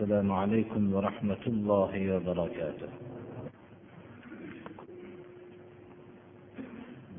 السلام 0.00 0.32
عليكم 0.32 0.82
ورحمة 0.94 1.44
الله 1.52 1.92
وبركاته 2.16 2.90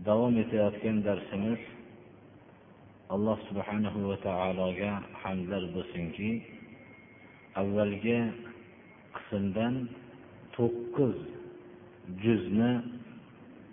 davom 0.06 0.34
etayotgan 0.42 1.06
darsimiz 1.06 1.62
alloh 3.14 3.38
subhanahu 3.50 4.10
va 4.10 4.18
taologa 4.26 4.92
hamdlar 5.22 5.64
bo'lsinki 5.76 6.30
avvalgi 7.62 8.20
qismdan 9.16 9.74
to'qqiz 10.58 11.16
juzni 12.24 12.74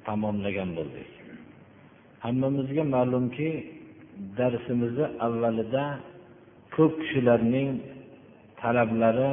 tamomlagan 0.06 0.70
bo'ldik 0.78 1.10
hammamizga 2.24 2.84
ma'lumki 2.96 3.50
darsimizni 4.38 5.06
avvalida 5.26 5.84
ko'p 6.76 6.92
kishilarning 7.00 7.70
talablari 8.61 9.31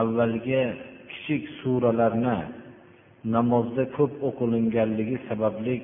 avvalgi 0.00 0.62
kichik 1.10 1.42
suralarni 1.60 2.38
namozda 3.34 3.84
ko'p 3.96 4.12
o'qilinganligi 4.28 5.16
sababli 5.28 5.74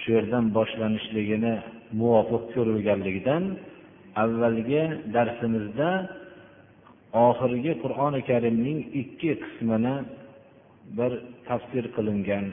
shu 0.00 0.08
yerdan 0.16 0.44
boshlanishligini 0.56 1.54
muvofiq 2.00 2.44
ko'rilganligidan 2.54 3.42
avvalgi 4.24 4.82
darsimizda 5.14 5.90
oxirgi 7.28 7.72
qur'oni 7.82 8.20
karimning 8.30 8.78
ikki 9.02 9.30
qismini 9.42 9.94
bir 10.98 11.12
tafsir 11.48 11.84
qilingan 11.96 12.44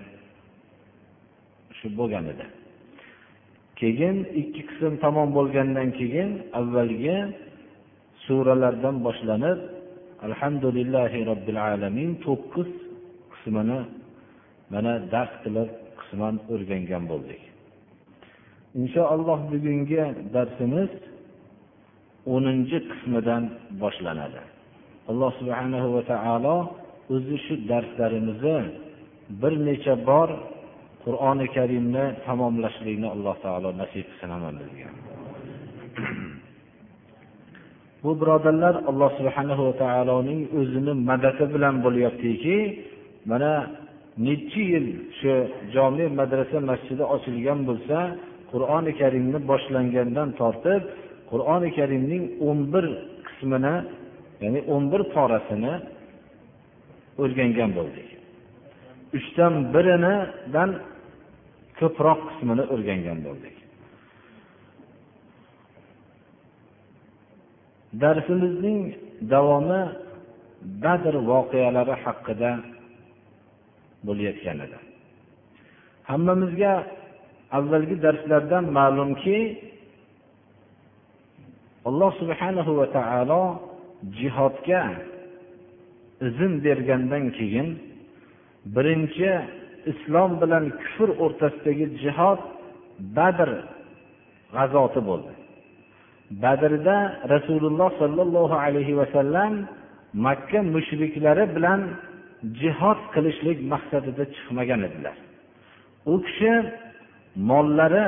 shu 1.77 1.87
bo'lgan 1.99 2.25
edi. 2.33 2.45
Keyin 3.79 4.17
ikki 4.41 4.61
qism 4.69 4.93
tamom 5.03 5.29
bo'lgandan 5.37 5.89
keyin 5.99 6.29
avvalgi 6.59 7.17
suralardan 8.27 8.95
boshlanib 9.07 9.59
alhamdulillahi 10.27 11.19
robbil 11.31 11.59
alamin 11.71 12.11
to'qqiz 12.25 12.69
qismini 13.33 13.79
mana 14.73 14.93
dars 15.13 15.33
qilib 15.43 15.69
qisman 15.99 16.35
o'rgangan 16.53 17.03
bo'ldik. 17.11 17.41
Inshaalloh 18.81 19.39
bugungi 19.51 20.03
darsimiz 20.35 20.91
o'ninchi 22.33 22.77
qismidan 22.89 23.43
boshlanadi. 23.81 24.41
Alloh 25.09 25.31
subhanahu 25.39 25.87
va 25.95 26.03
taolo 26.11 26.57
o'zi 27.15 27.37
shu 27.45 27.53
darslarimizni 27.71 28.57
bir 29.41 29.53
necha 29.67 29.93
bor 30.09 30.29
qur'oni 31.03 31.47
karimni 31.57 32.05
tamomlashlikni 32.25 33.07
alloh 33.15 33.35
taolo 33.45 33.69
nasib 33.81 34.05
qilsin 34.09 34.29
hammamizga 34.35 34.89
bu 38.07 38.13
birodarlar 38.21 38.75
alloh 38.89 39.09
subhanahu 39.19 39.61
va 39.67 39.73
taoloning 39.83 40.41
o'zini 40.59 40.93
madadi 41.09 41.45
bilan 41.53 41.75
bo'lyaptiki 41.85 42.55
mana 43.31 43.51
nechi 44.27 44.61
yil 44.73 44.85
shu 45.19 45.33
jome 45.75 46.05
madrasa 46.19 46.57
masjidi 46.69 47.03
ochilgan 47.15 47.59
bo'lsa 47.69 47.97
qur'oni 48.51 48.91
karimni 49.01 49.39
boshlangandan 49.51 50.29
tortib 50.39 50.81
qur'oni 51.31 51.69
karimning 51.77 52.23
o'n 52.47 52.59
bir 52.73 52.85
qismini 53.27 53.75
ya'ni 54.43 54.59
o'n 54.73 54.83
bir 54.91 55.01
porasini 55.13 55.73
o'rgangan 57.23 57.71
bo'ldik. 57.77 58.09
Uchdan 59.17 59.53
birinidan 59.73 60.69
ko'proq 61.79 62.19
qismini 62.29 62.63
o'rgangan 62.73 63.19
bo'ldik. 63.27 63.55
Darsimizning 67.93 68.81
davomi 69.31 69.83
badr 70.83 71.13
voqealari 71.31 71.95
haqida 72.03 72.51
bo'layotgan 74.07 74.57
edi. 74.65 74.77
Hammamizga 76.09 76.73
avvalgi 77.57 77.95
darslardan 78.05 78.65
ma'lumki 78.77 79.39
alloh 81.89 82.11
subhanahu 82.21 82.71
va 82.79 82.87
taolo 82.97 83.43
jihodga 84.19 84.81
izn 86.27 86.51
bergandan 86.65 87.25
keyin 87.37 87.67
birinchi 88.75 89.31
islom 89.91 90.31
bilan 90.41 90.65
kufr 90.81 91.09
o'rtasidagi 91.23 91.85
jihod 92.03 92.39
badr 93.17 93.49
g'azoti 94.55 95.01
bo'ldi. 95.09 95.33
Badrda 96.43 96.97
rasululloh 97.33 97.89
sollallohu 98.01 98.55
alayhi 98.65 98.97
vasallam 99.01 99.53
makka 100.13 100.59
mushriklari 100.75 101.45
bilan 101.55 101.81
jihod 102.61 102.99
qilishlik 103.13 103.57
maqsadida 103.71 104.23
chiqmagan 104.33 104.81
edilar. 104.87 105.15
U 106.11 106.15
kishi 106.25 106.53
mollari 107.49 108.07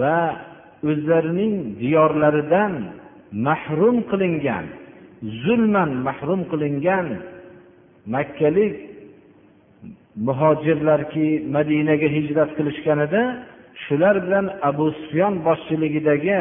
va 0.00 0.18
o'zlarining 0.90 1.54
diyorlaridan 1.82 2.72
mahrum 3.46 3.96
qilingan 4.10 4.66
zulman 5.44 5.90
mahrum 6.06 6.40
qilingan 6.50 7.06
makkalik 8.14 8.74
muhojirlarki 10.26 11.26
madinaga 11.56 12.08
hijrat 12.16 12.50
qilishgan 12.58 12.98
edi 13.06 13.22
shular 13.84 14.16
bilan 14.24 14.46
abu 14.70 14.86
sufyon 15.00 15.34
boshchiligidagi 15.46 16.38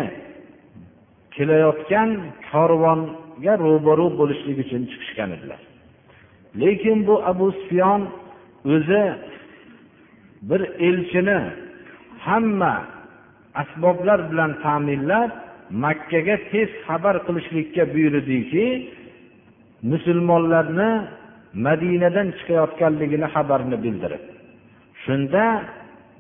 kelayotgan 1.38 2.10
korvonga 2.52 3.54
ro'baru 3.66 4.08
bo'lishlik 4.20 4.58
uchun 4.66 4.82
chiqishgan 4.92 5.30
edilar. 5.38 5.62
Lekin 6.62 6.98
bu 7.08 7.16
abu 7.32 7.48
sufyon 7.60 8.02
o'zi 8.74 9.04
bir 10.50 10.62
elchini 10.88 11.40
hamma 12.26 12.74
asboblar 13.62 14.20
bilan 14.32 14.52
ta'minlab 14.64 15.32
makkaga 15.84 16.36
tez 16.52 16.70
xabar 16.88 17.16
qilishlikka 17.28 17.84
buyurdiki 17.94 18.66
musulmonlarni 19.92 20.92
madinadan 21.66 22.28
chiqayotganligini 22.38 23.28
xabarini 23.36 23.78
bildirib. 23.86 24.24
Shunda 25.04 25.46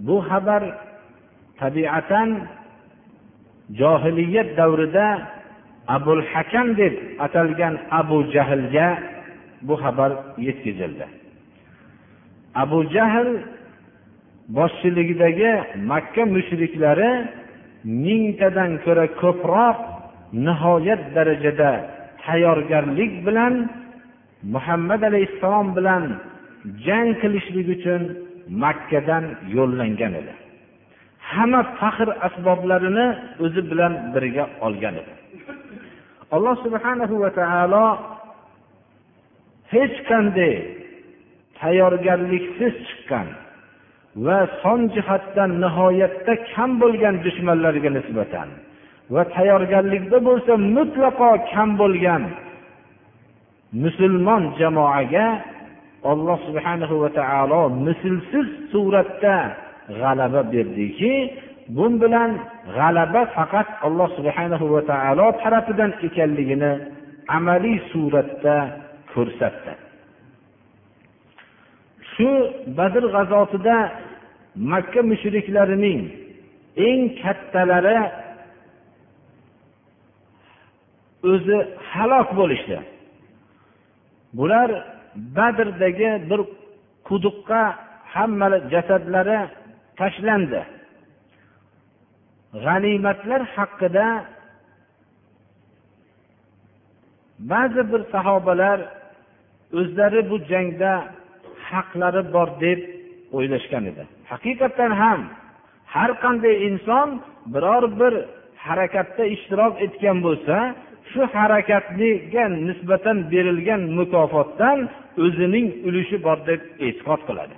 bu 0.08 0.16
xabar 0.30 0.64
tabiatan 1.62 2.30
johiliyat 3.80 4.58
davrida 4.58 5.08
abul 5.88 6.22
hakam 6.34 6.78
deb 6.78 6.94
atalgan 7.20 7.76
abu 7.92 8.18
jahlga 8.34 8.88
bu 9.62 9.76
xabar 9.84 10.12
yetkazildi. 10.38 11.06
Abu 12.56 12.80
jahl 12.96 13.30
boshchiligidagi 14.58 15.52
makka 15.92 16.24
mushriklari 16.36 17.12
mingtadan 17.84 18.72
ko'ra 18.86 19.06
ko'proq 19.22 19.78
nihoyat 20.46 21.02
darajada 21.16 21.72
tayyorgarlik 22.24 23.14
bilan 23.28 23.54
muhammad 24.54 25.02
alayhissalom 25.10 25.68
bilan 25.78 26.04
jang 26.86 27.10
qilishlik 27.22 27.68
uchun 27.76 28.02
makkadan 28.64 29.26
yo'llangan 29.56 30.14
edi. 30.22 30.34
Hamma 31.34 31.62
faxr 31.80 32.10
asboblarini 32.28 33.08
o'zi 33.46 33.62
bilan 33.72 33.94
birga 34.14 34.46
olgan 34.66 34.96
edi. 35.02 35.14
Alloh 36.36 36.56
subhanahu 36.66 37.16
va 37.24 37.30
taolo 37.40 37.86
hech 39.74 39.96
qanday 40.10 40.56
tayyorgarliksiz 41.62 42.74
chiqqan 42.88 43.28
va 44.26 44.40
son 44.62 44.80
jihatdan 44.96 45.52
nihoyatda 45.64 46.34
kam 46.52 46.72
bo'lgan 46.82 47.16
dushmanlarga 47.26 47.90
nisbatan 47.98 48.50
va 49.14 49.24
tayyorgarlikda 49.36 50.18
bo'lsa 50.28 50.54
mutlaqo 50.78 51.30
kam 51.52 51.70
bo'lgan 51.82 52.24
musulmon 53.84 54.44
jamoaga 54.60 55.28
alloh 56.12 56.38
subhanahu 56.48 56.96
va 57.04 57.10
taolo 57.20 57.62
mislsiz 57.86 58.48
suratda 58.72 59.38
g'alaba 60.00 60.42
berdiki 60.54 61.14
bu 61.76 61.86
bilan 62.02 62.32
g'alaba 62.78 63.22
faqat 63.36 63.68
alloh 63.86 64.10
subhanahu 64.18 64.66
va 64.74 64.82
taolo 64.92 65.28
tarafidan 65.42 65.92
ekanligini 66.08 66.72
amaliy 67.38 67.78
suratda 67.92 68.56
ko'rsatdi. 69.14 69.74
Shu 72.12 72.30
badr 72.78 73.04
g'azotida 73.16 73.78
makka 74.72 75.02
mushriklarining 75.12 76.02
eng 76.88 77.02
kattalari 77.22 78.00
o'zi 81.32 81.58
halok 81.92 82.30
bo'lishdi. 82.40 82.78
Bular 84.38 84.70
badrdagi 85.38 86.12
bir 86.30 86.42
quduqqa 87.08 87.62
hamma 88.14 88.48
jasadlari 88.74 89.40
tashlandi. 90.00 90.62
G'animatlar 92.66 93.42
haqida 93.56 94.08
ba'zi 97.52 97.82
bir 97.92 98.02
sahobalar 98.14 98.80
o'zlari 99.80 100.22
bu 100.30 100.38
jangda 100.52 100.92
haqlari 101.70 102.24
bor 102.36 102.50
deb 102.66 102.80
o'ylashgan 103.38 103.84
edi. 103.92 104.04
Haqiqatdan 104.32 104.92
ham 105.02 105.20
har 105.96 106.12
qanday 106.24 106.56
inson 106.70 107.10
biror 107.54 107.84
bir 108.00 108.14
harakatda 108.68 109.24
ishtirok 109.36 109.74
etgan 109.86 110.18
bo'lsa 110.28 110.58
shu 111.12 111.22
harakatga 111.36 112.44
nisbatan 112.68 113.18
berilgan 113.32 113.82
mukofotdan 114.00 114.80
o'zining 115.26 115.68
ulushi 115.88 116.18
bor 116.26 116.38
deb 116.50 116.62
e'tiqod 116.86 117.22
qiladi. 117.28 117.56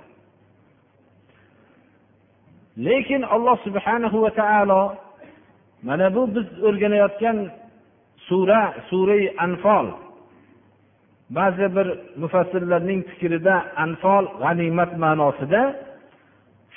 Lekin 2.76 3.22
alloh 3.22 3.56
subhanahu 3.66 4.22
va 4.22 4.30
taolo 4.30 4.82
mana 5.82 6.14
bu 6.14 6.22
biz 6.34 6.46
o'rganayotgan 6.68 7.38
sura 8.28 8.74
surai 8.90 9.34
anfol 9.46 9.86
ba'zi 11.30 11.66
bir 11.76 11.86
mufassirlarning 12.22 13.00
fikrida 13.10 13.54
anfol 13.84 14.24
g'animat 14.42 14.90
ma'nosida 15.04 15.62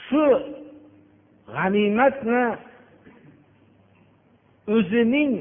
shu 0.05 0.23
g'animatni 1.55 2.43
o'zining 4.75 5.31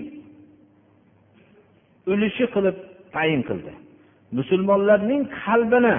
ulushi 2.12 2.44
qilib 2.54 2.76
tayin 3.14 3.42
qildi. 3.48 3.72
Musulmonlarning 4.38 5.22
qalbini 5.44 5.96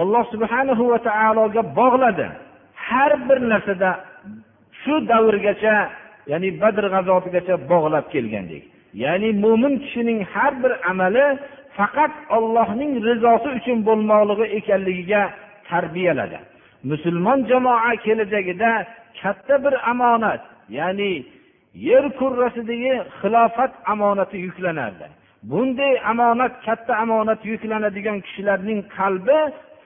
alloh 0.00 0.24
subhanahu 0.32 0.82
va 0.92 0.98
taologa 1.08 1.62
bog'ladi. 1.80 2.28
Har 2.88 3.12
bir 3.28 3.38
narsada 3.52 3.90
shu 4.82 4.94
davrgacha 5.10 5.76
ya'ni 6.30 6.50
badr 6.62 6.84
g'azotigacha 6.94 7.54
bog'lab 7.70 8.06
kelgandek. 8.14 8.64
Ya'ni 9.04 9.28
mo'min 9.44 9.74
kishining 9.84 10.20
har 10.32 10.52
bir 10.62 10.72
amali 10.90 11.26
faqat 11.76 12.12
ollohning 12.36 12.92
rizosi 13.08 13.48
uchun 13.58 13.78
bo'lmoqligi 13.88 14.46
ekanligiga 14.58 15.22
tarbiyaladi. 15.68 16.38
Musulmon 16.90 17.38
jamoa 17.50 17.92
kelajagida 18.04 18.70
katta 19.20 19.54
bir 19.64 19.74
omonat 19.92 20.42
ya'ni 20.78 21.12
yer 21.88 22.04
kurrasidagi 22.18 22.94
xilofat 23.18 23.72
omonati 23.92 24.36
yuklanardi. 24.46 25.06
Bunday 25.50 25.94
omonat 26.12 26.54
katta 26.66 26.92
omonat 27.04 27.40
yuklanadigan 27.52 28.18
kishilarning 28.26 28.80
qalbi 28.96 29.38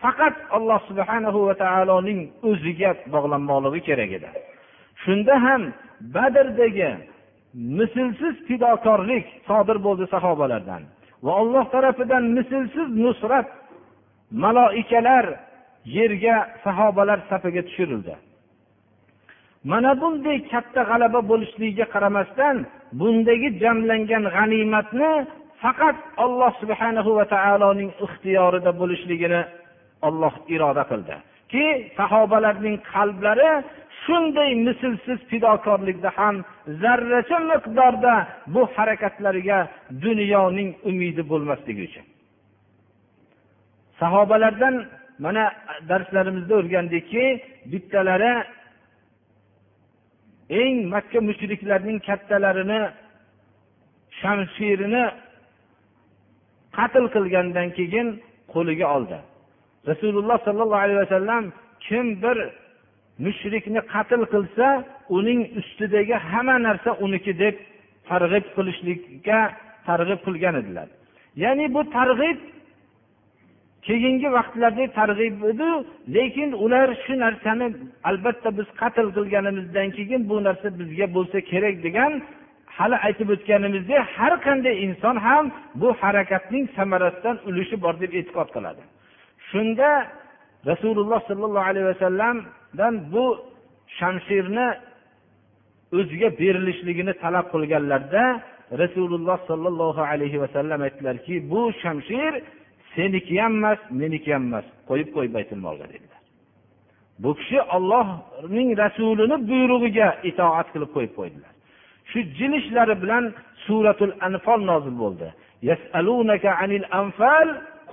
faqat 0.02 0.36
alloh 0.56 0.80
subhanahu 0.88 1.38
va 1.48 1.54
taoloning 1.64 2.20
o'ziga 2.50 2.90
bog'lanmoqligi 3.14 3.80
kerak 3.88 4.10
edi. 4.18 4.28
Shunda 5.02 5.34
ham 5.46 5.62
badrdagi 6.14 6.90
mislsiz 7.78 8.34
fidokorlik 8.48 9.26
sodir 9.48 9.78
bo'ldi 9.86 10.04
sahobalardan. 10.14 10.82
Va 11.24 11.32
alloh 11.42 11.64
tarafidan 11.74 12.24
mislsiz 12.36 12.88
nusrat 13.04 13.48
maloikalar 14.44 15.24
yerga 15.96 16.36
sahobalar 16.64 17.18
safiga 17.30 17.62
tushirildi. 17.68 18.14
Mana 19.70 19.92
bunday 20.00 20.38
katta 20.52 20.82
g'alaba 20.90 21.20
bo'lishligiga 21.30 21.86
qaramasdan 21.94 22.56
bundagi 23.00 23.48
jamlangan 23.62 24.24
g'animatni 24.34 25.12
faqat 25.62 25.96
alloh 26.24 26.52
subhanahu 26.62 27.10
va 27.18 27.24
taoloning 27.34 27.90
ixtiyorida 28.06 28.70
bo'lishligini 28.80 29.40
olloh 30.06 30.34
iroda 30.54 30.84
qildi. 30.90 31.14
Ki 31.52 31.64
sahobalarning 31.98 32.76
qalblari 32.92 33.50
shunday 34.02 34.50
mislsiz 34.66 35.18
fidokorlikda 35.30 36.10
ham 36.18 36.36
zarracha 36.82 37.38
miqdorda 37.50 38.14
bu 38.54 38.62
harakatlariga 38.76 39.58
dunyoning 40.04 40.70
umidi 40.90 41.22
bo'lmasligi 41.30 41.82
uchun. 41.88 42.06
Sahobalardan 44.00 44.76
mana 45.24 45.44
darslarimizda 45.90 46.54
o'rgandikki 46.60 47.24
bittalari 47.72 48.32
eng 50.62 50.76
makka 50.94 51.20
mushriklarning 51.28 51.98
kattalarini 52.08 52.80
shamshirini 54.20 55.04
qatl 56.76 57.04
qilgandan 57.14 57.68
keyin 57.78 58.08
qo'liga 58.52 58.86
oldi. 58.96 59.18
Rasululloh 59.86 60.38
sollallohu 60.46 60.82
alayhi 60.84 61.00
vasallam 61.04 61.44
kim 61.86 62.06
bir 62.22 62.38
mushrikni 63.24 63.80
qatl 63.94 64.22
qilsa 64.34 64.66
uning 65.16 65.40
ustidagi 65.60 66.16
hamma 66.30 66.56
narsa 66.66 66.90
uniki 67.04 67.32
deb 67.44 67.56
targ'ib 68.10 68.44
qilishlikka 68.56 69.40
targ'ib 69.88 70.20
qilgan 70.26 70.54
edilar. 70.62 70.88
Ya'ni 71.42 71.66
bu 71.74 71.80
targ'ib 71.96 72.38
keyingi 73.88 74.28
vaqtlarda 74.38 74.84
targ'ib 74.98 75.36
edi 75.50 75.70
lekin 76.16 76.50
ular 76.64 76.88
shu 77.04 77.14
narsani 77.24 77.66
albatta 78.08 78.48
biz 78.58 78.68
qatl 78.80 79.08
qilganimizdan 79.16 79.88
keyin 79.96 80.22
bu 80.30 80.36
narsa 80.46 80.68
bizga 80.80 81.06
bo'lsa 81.16 81.38
kerak 81.50 81.76
degan 81.86 82.12
hali 82.78 82.96
aytib 83.06 83.28
o'tganimizdek 83.34 84.00
har 84.16 84.34
qanday 84.46 84.74
inson 84.86 85.16
ham 85.26 85.44
bu 85.80 85.88
harakatning 86.00 86.64
samarasidan 86.76 87.36
ulushi 87.48 87.76
bor 87.84 87.94
deb 88.02 88.12
e'tiqod 88.18 88.48
qiladi. 88.56 88.82
Shunda 89.50 89.90
rasululloh 90.70 91.20
sollallohu 91.30 91.68
alayhi 91.70 91.88
vasallamdan 91.92 92.94
bu 93.12 93.24
shamshirni 93.98 94.68
o'ziga 95.98 96.28
berilishligini 96.40 97.12
talab 97.22 97.46
qilganlarda 97.54 98.24
rasululloh 98.82 99.38
sollallohu 99.50 100.02
alayhi 100.12 100.40
vasallam 100.44 100.80
aytdilarki 100.86 101.34
bu 101.50 101.60
shamshir 101.82 102.32
seniki 102.94 103.34
ham 103.42 103.52
emas 103.58 103.80
meniki 104.00 104.30
ham 104.34 104.44
emas 104.48 104.66
qo'yib 104.88 105.08
qo'y 105.16 105.28
baytulmolga 105.36 105.86
dedilar. 105.92 106.20
Bu 107.22 107.30
kishi 107.38 107.58
ollohning 107.76 108.68
rasulini 108.84 109.36
buyrug'iga 109.50 110.08
itoat 110.30 110.68
qilib 110.74 110.90
qo'yib 110.96 111.12
qo'ydilar. 111.18 111.52
Shu 112.10 112.18
jin 112.38 112.52
ishlari 112.60 112.94
bilan 113.02 113.24
suratul 113.66 114.12
anfol 114.28 114.60
nozil 114.70 114.94
bo'ldi. 115.02 115.28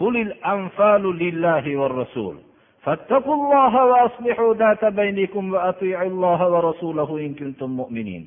قل 0.01 0.17
الأنفال 0.17 1.05
لله 1.25 1.77
والرسول 1.77 2.37
فاتقوا 2.85 3.35
الله 3.35 3.85
وأصلحوا 3.85 4.55
ذات 4.55 4.85
بينكم 4.85 5.53
وأطيعوا 5.53 6.11
الله 6.13 6.41
ورسوله 6.53 7.19
إن 7.19 7.35
كنتم 7.35 7.71
مؤمنين 7.81 8.25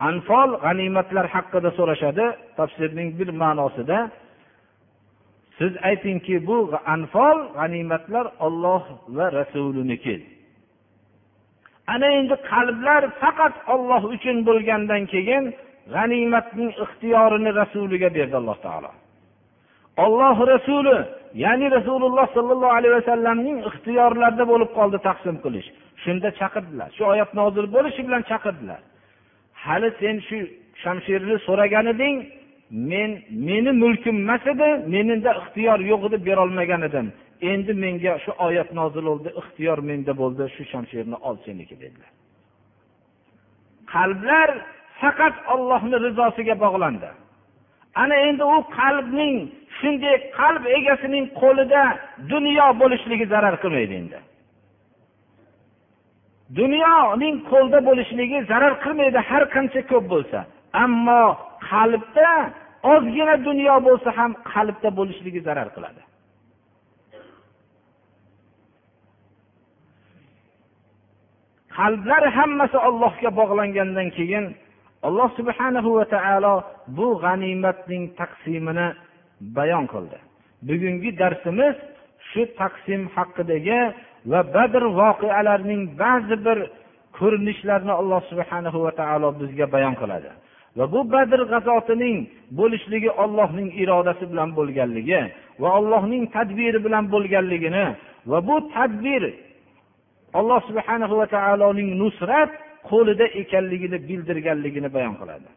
anfol 0.00 0.50
g'animatlar 0.64 1.26
haqida 1.34 1.70
so'rashadi 1.78 2.24
tafsirning 2.58 3.08
bir 3.18 3.28
ma'nosida 3.42 3.98
siz 5.58 5.72
aytingki 5.88 6.46
bu 6.48 6.58
anfol 6.94 7.38
g'animatlar 7.58 8.26
olloh 8.46 8.82
va 9.16 9.26
rasuliniki 9.38 10.16
ana 11.94 12.08
endi 12.18 12.36
qalblar 12.50 13.02
faqat 13.22 13.54
olloh 13.74 14.02
uchun 14.14 14.36
bo'lgandan 14.48 15.02
keyin 15.12 15.44
g'animatning 15.94 16.70
ixtiyorini 16.84 17.50
rasuliga 17.60 18.08
berdi 18.16 18.36
alloh 18.40 18.58
taolo 18.66 18.90
Olloh 19.97 20.37
rasuli 20.53 20.97
ya'ni 21.33 21.71
rasululloh 21.77 22.27
sollallohu 22.33 22.73
alayhi 22.77 22.95
vasallamning 22.99 23.57
ixtiyorlarida 23.69 24.43
bo'lib 24.51 24.69
qoldi 24.77 24.97
taqsim 25.07 25.35
qilish. 25.45 25.67
Shunda 26.03 26.29
chaqirdilar. 26.39 26.89
Shu 26.97 27.03
oyat 27.13 27.31
nozil 27.39 27.65
bo'lishi 27.75 28.01
bilan 28.07 28.23
chaqirdilar. 28.31 28.81
Hali 29.63 29.89
sen 30.01 30.15
shu 30.27 30.37
shamshirni 30.83 31.35
so'ragan 31.47 31.85
eding 31.93 32.15
men 32.91 33.11
meni 33.47 33.71
mulkim 33.83 34.15
emas 34.23 34.43
edi 34.53 34.69
menida 34.93 35.31
ixtiyor 35.41 35.79
yo'q 35.91 36.01
edi 36.07 36.17
berolmagan 36.27 36.81
edim. 36.89 37.07
Endi 37.51 37.73
menga 37.83 38.13
shu 38.23 38.31
oyat 38.47 38.69
nozil 38.79 39.05
bo'ldi 39.09 39.29
ixtiyor 39.41 39.77
menda 39.89 40.13
bo'ldi 40.21 40.43
shu 40.55 40.63
shamshirni 40.71 41.17
ol 41.27 41.35
seniki 41.45 41.75
dedilar. 41.83 42.11
Qalblar 43.93 44.49
faqat 45.01 45.35
ollohni 45.53 45.97
rizosiga 46.05 46.55
bog'landi. 46.65 47.09
Ana 47.95 48.15
endi 48.27 48.43
u 48.43 48.57
qalbning 48.79 49.35
shunday 49.79 50.15
qalb 50.37 50.63
egasining 50.77 51.25
qo'lida 51.41 51.83
dunyo 52.33 52.67
bo'lishligi 52.81 53.25
zarar 53.33 53.55
qilmaydi 53.63 53.93
endi. 54.01 54.19
Dunyoning 56.59 57.35
qo'lda 57.51 57.79
bo'lishligi 57.89 58.37
zarar 58.51 58.73
qilmaydi 58.83 59.19
har 59.29 59.43
qancha 59.55 59.81
ko'p 59.91 60.05
bo'lsa. 60.13 60.39
Ammo 60.83 61.23
qalbda 61.69 62.31
ozgina 62.93 63.35
dunyo 63.47 63.75
bo'lsa 63.87 64.09
ham 64.19 64.31
qalbda 64.53 64.89
bo'lishligi 64.99 65.41
zarar 65.47 65.69
qiladi. 65.75 66.01
Qalblar 71.77 72.23
hammasi 72.37 72.77
ollohga 72.87 73.29
bog'langandan 73.39 74.07
keyin 74.17 74.45
alloh 75.07 75.29
subhanahu 75.37 75.89
va 75.97 76.05
taolo 76.15 76.53
bu 76.97 77.07
g'animatning 77.23 78.03
taqsimini 78.19 78.87
bayon 79.57 79.85
qildi. 79.93 80.17
Bugungi 80.67 81.11
darsimiz 81.21 81.75
shu 82.29 82.41
taqsim 82.61 83.01
haqidagi 83.15 83.81
va 84.31 84.41
badr 84.55 84.83
voqealarining 84.99 85.81
ba'zi 86.01 86.35
bir 86.45 86.57
ko'rinishlarini 87.17 87.93
alloh 88.01 88.21
subhanahu 88.31 88.79
va 88.85 88.91
taolo 89.01 89.27
bizga 89.41 89.65
bayon 89.75 89.95
qiladi. 90.01 90.31
Va 90.77 90.85
bu 90.93 90.99
badr 91.13 91.39
g'azotining 91.51 92.17
bo'lishligi 92.59 93.11
ollohning 93.23 93.69
irodasi 93.81 94.25
bilan 94.31 94.49
bo'lganligi 94.57 95.21
va 95.61 95.69
allohning 95.79 96.23
tadbiri 96.35 96.79
bilan 96.85 97.05
bo'lganligini 97.13 97.85
va 98.31 98.39
bu 98.47 98.55
tadbir 98.75 99.23
alloh 100.39 100.59
subhanahu 100.69 101.13
va 101.19 101.27
taoloning 101.35 101.89
nusrat 102.01 102.51
qo'lida 102.90 103.26
ekanligini 103.40 103.98
bildirganligini 104.08 104.88
bayon 104.96 105.14
qiladi 105.20 105.48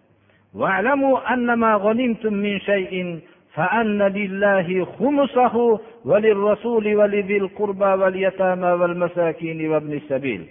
فأن 3.56 4.02
لله 4.02 4.86
خمسه 4.86 5.80
وللرسول 6.06 6.96
ولذي 6.96 7.38
القربى 7.38 7.86
واليتامى 8.02 8.68
والمساكين 8.68 9.60
وابن 9.72 9.94
السبيل 9.94 10.42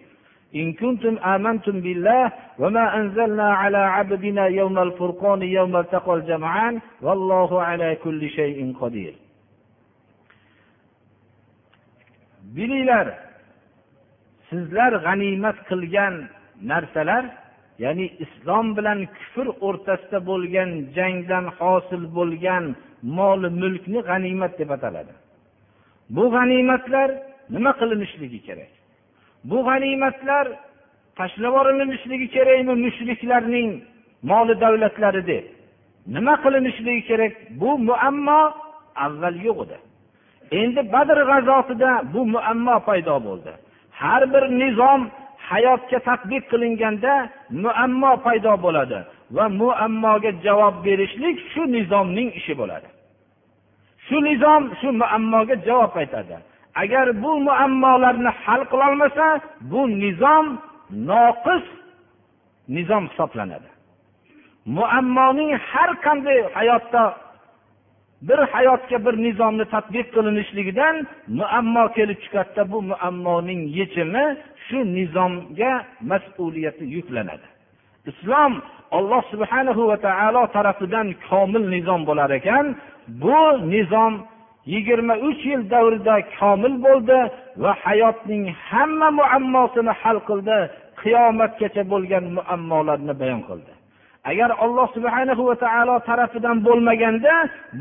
إن 0.61 0.73
كنتم 0.73 1.15
آمنتم 1.19 1.81
بالله 1.81 2.33
وما 2.59 2.97
أنزلنا 3.01 3.49
على 3.55 3.79
عبدنا 3.79 4.47
يوم 4.47 4.79
الفرقان 4.79 5.43
يوم 5.43 5.77
التقى 5.77 6.15
الجمعان 6.15 6.81
والله 7.03 7.63
على 7.63 7.89
كل 8.05 8.21
شيء 8.31 8.59
قدير 8.81 9.15
bilinglar 12.57 13.07
sizlar 14.49 14.93
g'animat 15.05 15.59
qilgan 15.69 16.15
narsalar 16.72 17.24
ya'ni 17.84 18.06
islom 18.26 18.68
bilan 18.78 19.00
kufr 19.18 19.48
o'rtasida 19.68 20.20
bo'lgan 20.30 20.70
jangdan 20.98 21.46
hosil 21.60 22.04
bo'lgan 22.18 22.64
mol 23.18 23.42
mulkni 23.62 24.00
g'animat 24.10 24.54
deb 24.60 24.70
ataladi. 24.78 25.14
Bu 26.16 26.24
g'animatlar 26.36 27.10
nima 27.56 27.72
qilinishligi 27.80 28.40
kerak? 28.48 28.72
Bu 29.50 29.58
g'animatlar 29.68 30.46
tashlab 31.18 31.44
yuborilishligi 31.46 32.28
kerakmi 32.36 32.74
mushriklarning 32.86 33.70
moli 34.30 34.54
davlatlari 34.64 35.22
deb 35.32 35.46
nima 36.16 36.36
qilinishligi 36.44 37.04
kerak? 37.10 37.34
Bu 37.62 37.70
muammo 37.90 38.42
avval 39.06 39.36
yo'q 39.48 39.60
edi. 39.66 39.78
Endi 40.62 40.82
badr 40.94 41.18
g'azotida 41.30 41.92
bu 42.14 42.22
muammo 42.34 42.76
paydo 42.88 43.16
bo'ldi. 43.28 43.52
Har 44.02 44.22
bir 44.34 44.44
nizom 44.62 45.02
hayotga 45.50 46.00
tadbiq 46.10 46.44
qilinganda 46.52 47.14
muammo 47.64 48.12
paydo 48.26 48.54
bo'ladi 48.66 49.00
va 49.36 49.46
muammoga 49.62 50.32
javob 50.46 50.76
berishlik 50.86 51.38
shu 51.52 51.62
nizomning 51.76 52.30
ishi 52.40 52.54
bo'ladi. 52.62 52.88
Shu 54.06 54.18
nizom 54.28 54.64
shu 54.80 54.88
muammoga 55.02 55.56
javob 55.68 55.94
aytadi 56.02 56.36
agar 56.82 57.08
bu 57.24 57.32
muammolarni 57.48 58.32
hal 58.44 58.62
qilolmasa 58.72 59.28
bu 59.72 59.82
nizom 60.04 60.46
noqis 61.10 61.66
nizom 62.76 63.04
hisoblanadi. 63.12 63.70
Muammoning 64.78 65.52
har 65.70 65.90
qanday 66.06 66.40
hayotda 66.56 67.04
bir 68.28 68.40
hayotga 68.54 68.98
bir 69.06 69.16
nizomni 69.26 69.66
tadbiq 69.76 70.08
qilinishligidan 70.16 70.96
muammo 71.40 71.84
kelib 71.96 72.20
chiqadida 72.24 72.64
bu 72.72 72.80
muammoning 72.92 73.62
yechimi 73.80 74.26
shu 74.66 74.80
nizomga 74.98 75.74
mas'uliyati 76.12 76.86
yuklanadi. 76.96 77.48
Islom 78.12 78.54
alloh 78.98 79.24
subhanahu 79.34 79.82
va 79.90 79.98
taolo 80.08 80.44
tarafidan 80.56 81.08
komil 81.30 81.64
nizom 81.76 82.02
bo'lar 82.10 82.30
ekan. 82.40 82.66
Bu 83.24 83.40
nizom 83.74 84.14
yigirma 84.74 85.16
uch 85.30 85.42
yil 85.52 85.62
davrida 85.74 86.16
komil 86.40 86.76
bo'ldi 86.86 87.20
va 87.64 87.72
hayotning 87.84 88.44
hamma 88.68 89.08
muammosini 89.20 89.94
hal 90.02 90.18
qildi. 90.30 90.58
Qiyomatgacha 91.02 91.84
bo'lgan 91.94 92.26
muammolarni 92.38 93.14
bayon 93.22 93.42
qildi. 93.50 93.74
Agar 94.32 94.50
alloh 94.66 94.88
subhanahu 94.96 95.42
va 95.50 95.56
taolo 95.66 95.96
tarafidan 96.10 96.58
bo'lmaganda 96.68 97.34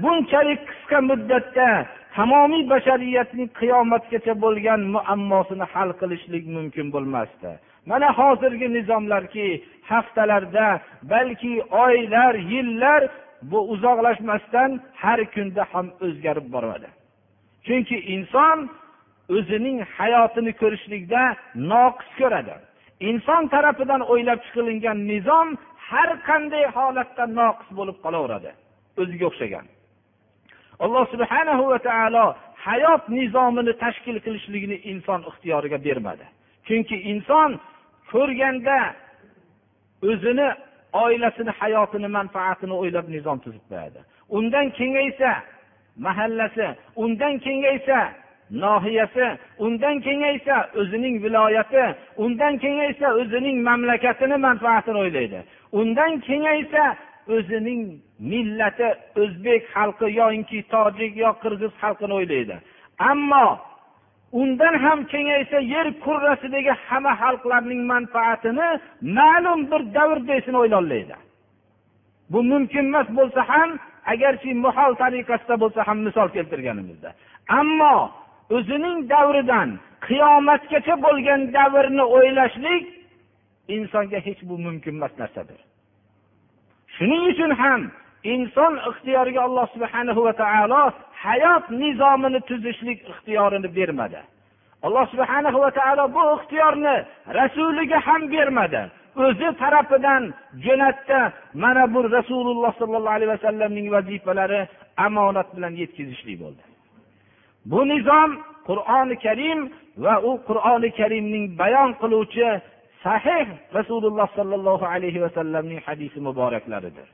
bunchalik 0.02 0.60
qisqa 0.70 0.98
muddatda 1.10 1.68
tamomiy 2.16 2.64
bashariyatning 2.72 3.48
qiyomatgacha 3.60 4.34
bo'lgan 4.44 4.80
muammosini 4.94 5.66
hal 5.72 5.90
qilishlik 6.00 6.44
mumkin 6.56 6.86
bo'lmasdi. 6.94 7.50
Mana 7.90 8.08
hozirgi 8.18 8.68
nizomlarki 8.76 9.46
haftalarda 9.90 10.66
balki 11.12 11.52
oylar 11.84 12.34
yillar 12.52 13.02
bu 13.50 13.58
uzoqlashmasdan 13.72 14.70
har 15.02 15.20
kunda 15.34 15.62
ham 15.72 15.86
o'zgarib 16.04 16.46
boradi. 16.54 16.88
Chunki 17.66 17.96
inson 18.14 18.58
o'zining 19.36 19.78
hayotini 19.96 20.52
ko'rishlikda 20.62 21.22
noqis 21.72 22.10
ko'radi. 22.20 22.54
Inson 23.10 23.42
tarafidan 23.54 24.02
o'ylab 24.12 24.40
chiqilingan 24.46 24.98
nizom 25.10 25.48
har 25.88 26.10
qanday 26.28 26.64
holatda 26.76 27.24
noqis 27.40 27.68
bo'lib 27.78 27.96
qolaveradi 28.04 28.50
o'ziga 29.00 29.24
o'xshagan. 29.30 29.66
Alloh 30.84 31.04
subhanahu 31.14 31.62
va 31.72 31.78
taolo 31.88 32.24
hayot 32.66 33.02
nizomini 33.18 33.72
tashkil 33.84 34.18
qilishlikni 34.24 34.76
inson 34.92 35.20
ixtiyoriga 35.30 35.78
bermadi. 35.86 36.26
Chunki 36.66 36.96
inson 37.12 37.50
ko'rganda 38.12 38.78
o'zini 40.10 40.48
oilasini 41.04 41.52
hayotini 41.60 42.08
manfaatini 42.18 42.74
o'ylab 42.82 43.06
nizom 43.14 43.38
tuzib 43.44 43.64
qo'yadi. 43.70 44.00
Undan 44.38 44.66
kengaysa 44.78 45.30
mahallasi 46.06 46.66
undan 47.04 47.34
kengaysa 47.44 47.98
nohiyasi 48.64 49.26
undan 49.64 49.96
kengaysa 50.06 50.56
o'zining 50.80 51.16
viloyati 51.24 51.84
undan 52.24 52.58
kengaysa 52.62 53.06
o'zining 53.20 53.56
mamlakatini 53.68 54.36
manfaatini 54.46 54.98
o'ylaydi. 55.04 55.40
Undan 55.80 56.20
kengaysa 56.26 56.84
o'zining 57.34 57.82
millati 58.30 58.88
o'zbek 59.22 59.62
xalqi 59.74 60.08
yoinki 60.20 60.58
tojik 60.72 61.12
yo 61.24 61.30
qirg'iz 61.42 61.72
xalqini 61.82 62.14
o'ylaydi. 62.20 62.56
Ammo 63.10 63.46
undan 64.32 64.74
ham 64.84 64.98
kengaysa 65.12 65.58
yer 65.74 65.86
kurrasidagi 66.04 66.72
hamma 66.86 67.12
xalqlarning 67.22 67.82
manfaatini 67.92 68.68
ma'lum 69.18 69.60
bir 69.70 69.82
davrdesini 69.96 70.58
o'ylolmaydi 70.62 71.16
bu 72.32 72.42
mumkin 72.42 72.84
emas 72.84 73.08
bo'lsa 73.18 73.40
ham 73.48 73.70
agarki 74.12 74.50
muhol 74.64 74.92
tariqasida 75.02 75.54
bo'lsa 75.62 75.80
ham 75.88 75.98
misol 76.06 76.28
keltirganimizda. 76.36 77.10
Ammo 77.60 77.96
o'zining 78.56 78.98
davridan 79.12 79.68
qiyomatgacha 80.06 80.94
bo'lgan 81.06 81.40
davrni 81.56 82.04
o'ylashlik 82.16 82.84
insonga 83.76 84.18
hech 84.26 84.40
bu 84.48 84.54
mumkin 84.66 84.94
emas 84.98 85.14
narsadir. 85.22 85.60
Shuning 86.96 87.22
uchun 87.32 87.52
ham 87.62 87.80
inson 88.34 88.74
ixtiyoriga 88.90 89.40
alloh 89.48 89.66
subhana 89.74 90.12
va 90.26 90.32
taolo 90.42 90.82
hayot 91.24 91.64
nizomini 91.82 92.40
tuzishlik 92.48 92.98
ixtiyorini 93.12 93.68
bermadi. 93.76 94.20
Alloh 94.86 95.04
subhana 95.12 95.50
va 95.64 95.70
taolo 95.78 96.04
bu 96.16 96.22
ixtiyorni 96.36 96.96
rasuliga 97.38 97.98
ham 98.06 98.22
bermadi. 98.34 98.82
O'zi 99.24 99.48
tarafidan 99.60 100.22
jo'natdi 100.64 101.20
mana 101.62 101.84
bu 101.94 102.00
rasululloh 102.16 102.72
sollallohu 102.80 103.16
alayhi 103.18 103.32
vasallamning 103.36 103.86
vazifalari 103.94 104.60
omonat 105.06 105.48
bilan 105.56 105.72
yetkazishlik 105.82 106.36
bo'ldi. 106.42 106.62
Bu 107.70 107.80
nizom 107.92 108.30
qur'oni 108.68 109.16
karim 109.24 109.60
va 110.04 110.14
u 110.28 110.30
qur'oni 110.48 110.90
karimning 110.98 111.44
bayon 111.60 111.90
qiluvchi 112.02 112.48
sahih 113.02 113.46
rasululloh 113.74 114.28
sollallohu 114.38 114.84
alayhi 114.86 115.20
vasallamning 115.26 115.80
hadisi 115.86 116.18
muboraklaridir. 116.20 117.08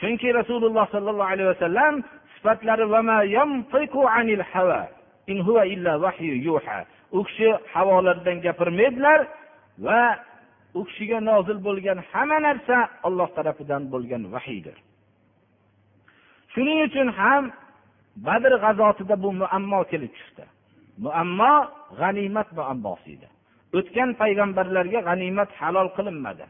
Chunki 0.00 0.28
rasululloh 0.40 0.86
sollallohu 0.94 1.30
alayhi 1.34 1.50
vasallam 1.54 1.94
sifatlari 2.34 2.84
u 7.12 7.24
kishi 7.24 7.48
havolardan 7.72 8.36
gapirmaydilar 8.46 9.20
va 9.86 10.00
u 10.78 10.84
kishiga 10.88 11.18
nozil 11.20 11.58
bo'lgan 11.68 11.98
hamma 12.10 12.38
narsa 12.46 12.76
olloh 13.06 13.28
tarafidan 13.36 13.82
bo'lgan 13.92 14.22
vahiydir. 14.34 14.76
Shuning 16.52 16.78
uchun 16.88 17.08
ham 17.18 17.42
badr 18.26 18.52
g'azotida 18.64 19.14
bu 19.24 19.30
muammo 19.42 19.80
kelib 19.90 20.12
chiqdi. 20.18 20.44
Muammo 21.04 21.54
g'animat 22.00 22.48
muammosi 22.58 23.10
edi 23.16 23.28
o'tgan 23.78 24.10
payg'ambarlarga 24.20 25.00
g'animat 25.08 25.50
halol 25.60 25.88
qilinmadi. 25.96 26.46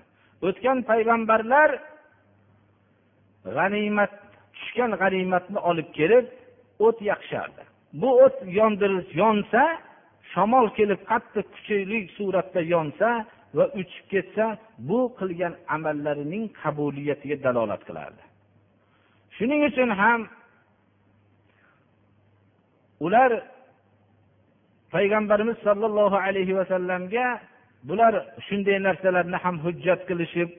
O'tgan 0.46 0.78
payg'ambarlar 0.90 1.70
g'animat 3.56 4.12
tushgan 4.56 4.92
g'animatni 5.02 5.58
olib 5.70 5.88
kelib 5.99 6.26
o't 6.87 6.99
yaqishardi. 7.11 7.62
Bu 8.00 8.08
o't 8.25 8.37
yondirib 8.58 9.08
yonsa 9.23 9.62
shamol 10.32 10.66
kelib 10.78 11.00
qattiq 11.11 11.46
kuchli 11.54 11.99
suratda 12.16 12.61
yonsa 12.75 13.08
va 13.56 13.64
uchib 13.80 14.06
ketsa 14.12 14.46
bu 14.88 15.00
qilgan 15.18 15.54
amallarining 15.76 16.44
qabuliyatiga 16.62 17.37
dalolat 17.46 17.82
qilardi. 17.88 18.23
Shuning 19.37 19.61
uchun 19.70 19.90
ham 20.00 20.20
ular 23.06 23.30
payg'ambarimiz 24.96 25.58
sollallohu 25.66 26.16
alayhi 26.26 26.54
vasallamga 26.60 27.26
bular 27.88 28.14
shunday 28.46 28.78
narsalarni 28.88 29.38
ham 29.44 29.56
hujjat 29.64 30.00
qilishib 30.08 30.50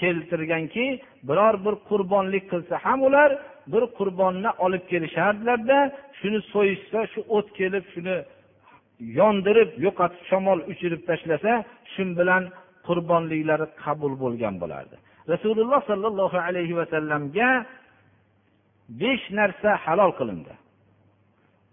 keltirganki 0.00 0.86
biror 1.28 1.54
bir 1.64 1.74
qurbonlik 1.88 2.44
qilsa 2.52 2.74
ham 2.84 3.00
ular 3.08 3.30
bir 3.72 3.84
qurbonni 3.98 4.50
olib 4.64 4.84
kelishardilarda 4.92 5.78
shuni 6.18 6.40
so'yishsa 6.52 7.00
shu 7.12 7.20
o't 7.36 7.48
kelib 7.58 7.84
shuni 7.94 8.16
yondirib 9.18 9.70
yo'qotib 9.84 10.22
shamol 10.30 10.58
uchirib 10.72 11.02
tashlasa 11.08 11.52
shu 11.92 12.02
bilan 12.18 12.42
qurbonliklari 12.86 13.66
qabul 13.84 14.12
bo'lgan 14.22 14.54
bo'lardi. 14.62 14.96
Rasululloh 15.32 15.80
sollallohu 15.90 16.38
alayhi 16.48 16.74
vasallamga 16.80 17.48
besh 19.00 19.24
narsa 19.38 19.70
halol 19.84 20.12
qilindi. 20.18 20.52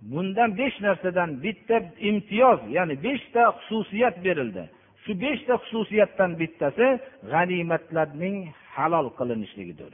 Bundan 0.01 0.57
besh 0.57 0.77
narsadan 0.85 1.29
bitta 1.43 1.77
imtiyoz 2.09 2.59
ya'ni 2.77 2.95
beshta 3.03 3.43
xususiyat 3.65 4.15
berildi. 4.25 4.63
Shu 5.03 5.11
beshta 5.21 5.53
xususiyatdan 5.63 6.31
bittasi 6.41 6.87
g'animatlarning 7.31 8.37
halol 8.75 9.07
qilinishligidir 9.19 9.91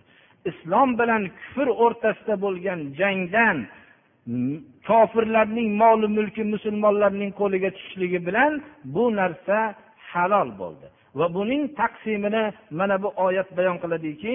islom 0.50 0.90
bilan 1.00 1.24
kufr 1.40 1.68
o'rtasida 1.86 2.36
bo'lgan 2.46 2.80
jangdan 3.00 3.58
kofirlarning 4.90 5.70
moli 5.82 6.08
mulki 6.18 6.44
musulmonlarning 6.54 7.32
qo'liga 7.40 7.70
tushishligi 7.76 8.20
bilan 8.28 8.52
bu 8.96 9.04
narsa 9.20 9.58
halol 10.12 10.50
bo'ldi. 10.62 10.88
Va 11.20 11.28
buning 11.38 11.64
taqsimini 11.80 12.44
mana 12.80 12.96
bu 13.04 13.10
oyat 13.26 13.50
bayon 13.58 13.78
qiladiki 13.84 14.34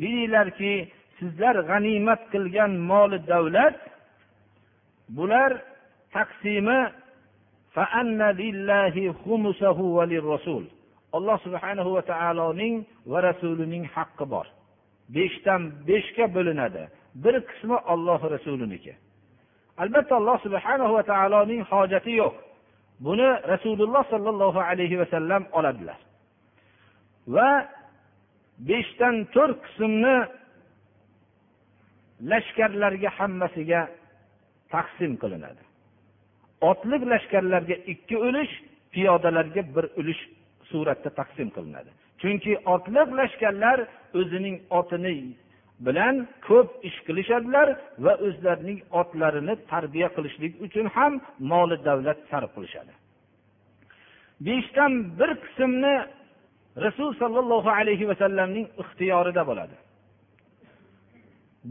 bilinglarki 0.00 0.72
sizlar 1.18 1.56
g'animat 1.70 2.22
qilgan 2.32 2.72
moli 2.90 3.18
davlat 3.32 3.76
bular 5.16 5.50
taqsimi 6.16 6.80
alloh 11.16 11.38
subhanahu 11.46 11.90
va 11.96 12.02
taoloning 12.12 12.74
va 13.12 13.18
rasulining 13.28 13.84
haqqi 13.94 14.24
bor. 14.32 14.46
Beshdan 15.14 15.62
beshga 15.88 16.26
bo'linadi. 16.36 16.84
Bir 17.24 17.34
qismi 17.48 17.76
olloh 17.92 18.20
rasuliniki 18.34 18.94
albatta 19.82 20.16
alloh 20.20 20.38
subhanahu 20.46 20.92
va 20.96 21.02
taoloning 21.12 21.62
hojati 21.70 22.12
yo'q. 22.22 22.34
Buni 23.06 23.28
rasululloh 23.52 24.04
sollallohu 24.12 24.60
alayhi 24.70 24.96
vasallam 25.02 25.42
oladilar. 25.58 25.98
Va 27.34 27.50
beshdan 28.68 29.16
to'rt 29.34 29.58
qismni 29.66 30.16
lashkarlarga 32.30 33.10
hammasiga 33.18 33.80
taqsim 34.74 35.12
qilinadi. 35.22 35.62
Otliq 36.70 37.02
lashkarlarga 37.12 37.76
ikki 37.92 38.16
ulush 38.28 38.52
piyodalarga 38.92 39.62
bir 39.76 39.86
ulush 40.00 40.22
suratda 40.70 41.10
taqsim 41.20 41.48
qilinadi. 41.56 41.90
Chunki 42.20 42.52
otliq 42.74 43.08
lashkarlar 43.20 43.78
o'zining 44.20 44.56
otini 44.78 45.16
bilan 45.86 46.14
ko'p 46.48 46.68
ish 46.88 46.98
qilishadilar 47.06 47.68
va 48.04 48.12
o'zlarining 48.26 48.80
otlarini 49.00 49.54
tarbiya 49.72 50.08
qilishlik 50.16 50.52
uchun 50.66 50.86
ham 50.96 51.12
moli 51.52 51.76
davlat 51.88 52.18
sarf 52.30 52.50
qilishadi. 52.56 52.92
Beshdan 54.46 54.92
bir 55.18 55.30
qismni 55.44 55.94
rasul 56.84 57.10
sollallohu 57.22 57.70
alayhi 57.78 58.08
vasallamning 58.10 58.66
ixtiyorida 58.82 59.42
bo'ladi. 59.50 59.76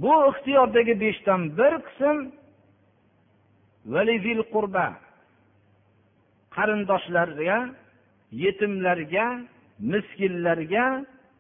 Bu 0.01 0.13
ixtiyordagi 0.31 0.93
beshdan 1.03 1.41
bir 1.60 1.74
qism 1.88 2.17
qarindoshlarga 6.55 7.57
yetimlarga 8.43 9.25
miskinlarga 9.91 10.85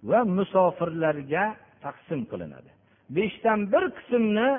va 0.09 0.19
musofirlarga 0.37 1.43
taqsim 1.85 2.21
qilinadi. 2.31 2.71
Beshdan 3.15 3.59
bir 3.71 3.83
qismni 3.97 4.49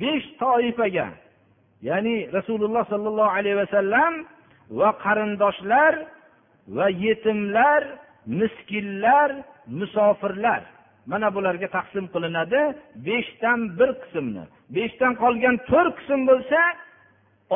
besh 0.00 0.26
toifaga 0.42 1.08
ya'ni 1.88 2.16
rasululloh 2.36 2.84
sollallohu 2.92 3.34
alayhi 3.38 3.58
vasallam 3.62 4.12
va 4.78 4.90
qarindoshlar 5.04 5.92
va 6.76 6.86
yetimlar 7.04 7.82
miskinlar 8.40 9.30
musofirlar. 9.80 10.62
Mana 11.06 11.28
bularga 11.36 11.68
taqsim 11.76 12.04
qilinadi 12.14 12.60
beshdan 13.08 13.60
bir 13.78 13.90
qismni. 14.02 14.44
Beshdan 14.76 15.12
qolgan 15.22 15.56
to'rt 15.70 15.94
qism 15.98 16.20
bo'lsa 16.30 16.60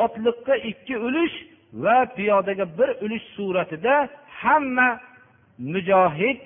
otliqqa 0.03 0.55
ikki 0.71 0.95
ulush 1.07 1.35
va 1.83 1.97
piyodaga 2.15 2.65
bir 2.77 2.89
ulush 3.05 3.25
suratida 3.35 3.95
hamma 4.41 4.89
mujohid 5.73 6.39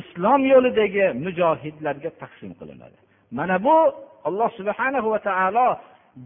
islom 0.00 0.40
yo'lidagi 0.52 1.06
mujohidlarga 1.24 2.10
taqsim 2.22 2.52
qilinadi. 2.60 2.98
Mana 3.38 3.56
bu 3.66 3.76
alloh 4.28 4.50
subhanahu 4.58 5.08
va 5.14 5.20
taolo 5.28 5.68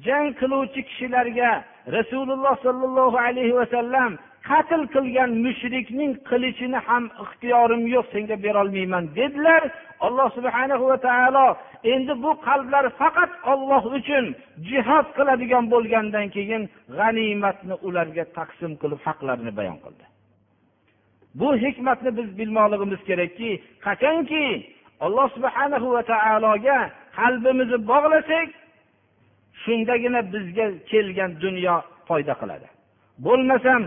jang 0.06 0.28
qiluvchi 0.40 0.80
kishilarga 0.88 1.50
rasululloh 1.96 2.54
sollallohu 2.66 3.16
alayhi 3.26 3.54
vasallam 3.60 4.10
qatl 4.50 4.82
qilgan 4.94 5.30
mushrikning 5.44 6.12
qilichini 6.28 6.78
ham 6.88 7.04
ixtiyorim 7.24 7.82
yo'q 7.94 8.06
senga 8.12 8.36
berolmayman 8.44 9.04
dedilar. 9.18 9.62
Alloh 10.06 10.28
subhanahu 10.36 10.84
va 10.90 10.98
taolo 11.06 11.46
endi 11.94 12.12
bu 12.24 12.30
qalblar 12.48 12.84
faqat 13.00 13.30
olloh 13.52 13.82
uchun 13.98 14.24
jihod 14.68 15.06
qiladigan 15.16 15.64
bo'lgandan 15.72 16.26
keyin 16.36 16.62
g'animatni 16.98 17.74
ularga 17.88 18.24
taqsim 18.38 18.72
qilib 18.82 19.00
haqlarini 19.06 19.52
bayon 19.58 19.78
qildi. 19.84 20.04
Bu 21.40 21.48
hikmatni 21.64 22.10
biz 22.18 22.28
bilmoqligimiz 22.38 23.00
kerakki 23.08 23.50
qachonki 23.86 24.44
alloh 25.06 25.26
subhanahu 25.36 25.88
va 25.96 26.02
taologa 26.12 26.78
qalbimizni 27.18 27.78
bog'lasak 27.92 28.48
shundagina 29.62 30.20
bizga 30.34 30.66
kelgan 30.90 31.30
dunyo 31.44 31.76
foyda 32.08 32.34
qiladi. 32.40 32.68
Bo'lmasam 33.26 33.82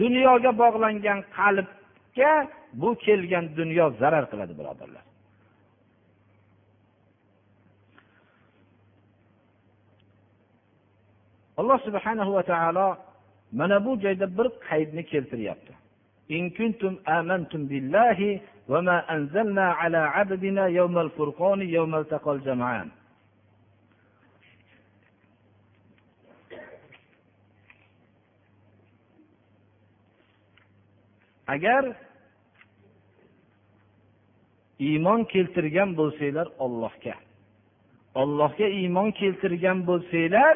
dunyoga 0.00 0.50
bog'langan 0.62 1.18
qalbga 1.36 2.32
bu 2.80 2.90
kelgan 3.04 3.44
dunyo 3.58 3.86
zarar 4.00 4.24
qiladi 4.30 4.54
birodarlar 4.58 5.04
alloh 11.60 11.78
subhanahu 11.86 12.30
va 12.36 12.42
taolo 12.52 12.88
mana 13.58 13.76
bu 13.86 13.90
joyda 14.04 14.26
bir 14.38 14.46
qaydni 14.68 15.02
keltiryapti 15.12 15.72
إن 16.30 16.50
كنتم 16.58 16.92
آمنتم 17.18 17.60
بالله 17.66 18.40
وما 18.68 18.98
أنزلنا 19.14 19.66
على 19.80 19.96
عبدنا 19.98 20.66
يوم 20.66 20.98
الفرقان 20.98 21.60
يوم 21.62 21.94
التقى 21.94 22.32
الجمعان 22.32 22.88
agar 31.53 31.83
iymon 34.87 35.21
keltirgan 35.33 35.89
bo'lsanglar 35.99 36.47
ollohga 36.65 37.15
ollohga 38.21 38.67
iymon 38.81 39.09
keltirgan 39.19 39.77
bo'lsanglar 39.89 40.55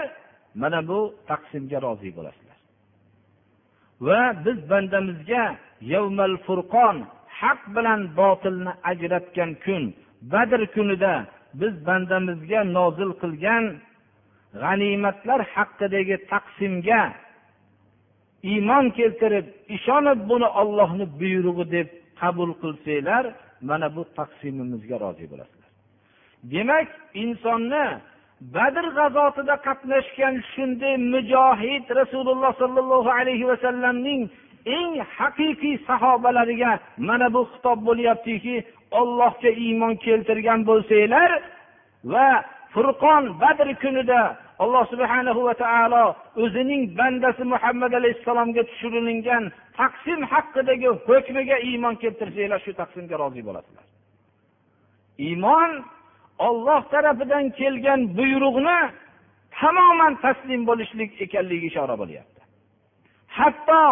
mana 0.61 0.79
bu 0.89 0.99
taqsimga 1.29 1.77
rozi 1.85 2.09
bo'lasizlar. 2.17 2.59
Va 4.07 4.21
biz 4.45 4.57
bandamizga 4.71 5.43
yavmal 5.93 6.35
furqon 6.45 6.97
haq 7.39 7.61
bilan 7.75 8.01
botilni 8.19 8.71
ajratgan 8.91 9.51
kun 9.65 9.83
badr 10.33 10.61
kunida 10.75 11.13
biz 11.61 11.73
bandamizga 11.87 12.61
nozil 12.77 13.11
qilgan 13.21 13.65
g'animatlar 14.61 15.39
haqidagi 15.55 16.17
taqsimga 16.31 17.01
iymon 18.51 18.85
keltirib 18.97 19.45
ishonib 19.77 20.19
buni 20.29 20.47
ollohni 20.61 21.05
buyrug'i 21.19 21.65
deb 21.75 21.87
qabul 22.21 22.51
qilsanglar 22.61 23.25
mana 23.69 23.87
bu 23.95 24.01
taqsimimizga 24.17 24.95
rozi 25.03 25.25
bo'lasizlar. 25.31 25.71
Demak 26.53 26.87
insonni 27.23 27.85
badr 28.55 28.85
g'azotida 28.97 29.55
qatnashgan 29.67 30.35
shunday 30.53 30.95
mujohid 31.13 31.85
rasululloh 31.99 32.51
sollallohu 32.61 33.09
alayhi 33.19 33.45
vasallamning 33.51 34.21
eng 34.77 34.93
haqiqiy 35.17 35.75
sahobalariga 35.87 36.71
mana 37.07 37.27
bu 37.35 37.41
xitob 37.51 37.79
bo'lyaptiki 37.87 38.55
ollohga 38.99 39.51
iymon 39.65 39.93
keltirgan 40.05 40.59
bo'lsanglar 40.69 41.31
va 42.13 42.27
furqon 42.73 43.23
badr 43.41 43.67
kunida 43.83 44.21
alloh 44.63 44.83
subhana 44.91 45.31
va 45.47 45.53
taolo 45.63 46.03
o'zining 46.43 46.81
bandasi 46.99 47.43
muhammad 47.53 47.91
alayhissalomga 47.99 48.63
tushirilingan 48.69 49.43
taqsim 49.79 50.19
haqidagi 50.31 50.89
hukmiga 51.07 51.57
iymon 51.69 51.95
keltirsanglar 52.03 52.59
shu 52.65 52.71
taqsimga 52.81 53.15
rozi 53.23 53.41
bo'lasizlar. 53.47 53.85
Iymon 55.27 55.71
olloh 56.47 56.81
tarafidan 56.93 57.45
kelgan 57.59 58.01
buyruqni 58.17 58.79
tamoman 59.59 60.13
taslim 60.23 60.61
bo'lishlik 60.69 61.11
ekanligiga 61.25 61.67
ishora 61.71 61.95
bo'lyapti. 62.01 62.41
Hatto 63.37 63.83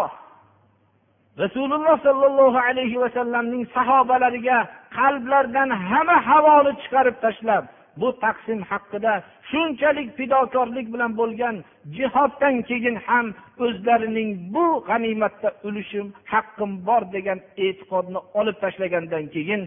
rasululloh 1.44 1.96
sollallohu 2.08 2.60
alayhi 2.70 2.98
vasallamning 3.04 3.64
sahobalariga 3.76 4.58
qalblaridan 4.98 5.70
hamma 5.90 6.18
havoni 6.30 6.72
chiqarib 6.82 7.16
tashlab 7.26 7.64
bu 8.00 8.08
taqsim 8.24 8.60
haqida 8.72 9.14
shunchalik 9.50 10.10
fidokorlik 10.18 10.88
bilan 10.94 11.12
bo'lgan 11.20 11.56
jihoddan 11.98 12.56
keyin 12.70 12.96
ham 13.08 13.28
o'zlarining 13.66 14.30
bu 14.54 14.66
g'animatda 14.90 15.50
ulushim 15.68 16.08
haqqim 16.34 16.72
bor 16.88 17.04
degan 17.16 17.40
e'tiqodni 17.66 18.20
olib 18.40 18.58
tashlagandan 18.64 19.26
keyin 19.36 19.62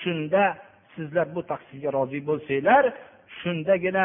shunda 0.00 0.42
sizlar 0.94 1.26
bu 1.34 1.40
taqsimga 1.52 1.90
rozi 1.96 2.20
bo'lsanglar 2.28 2.84
shundagina 3.38 4.04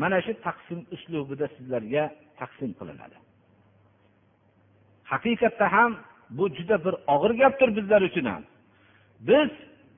mana 0.00 0.18
shu 0.26 0.32
taqsim 0.46 0.80
uslubida 0.94 1.46
sizlarga 1.56 2.04
taqsim 2.40 2.70
qilinadi. 2.78 3.16
Haqiqatda 5.12 5.66
ham 5.76 5.92
bu 6.38 6.44
juda 6.56 6.76
bir 6.84 6.94
og'ir 7.14 7.32
gapdir 7.42 7.68
bizlar 7.78 8.00
uchun 8.08 8.26
ham. 8.32 8.42
Biz 9.28 9.50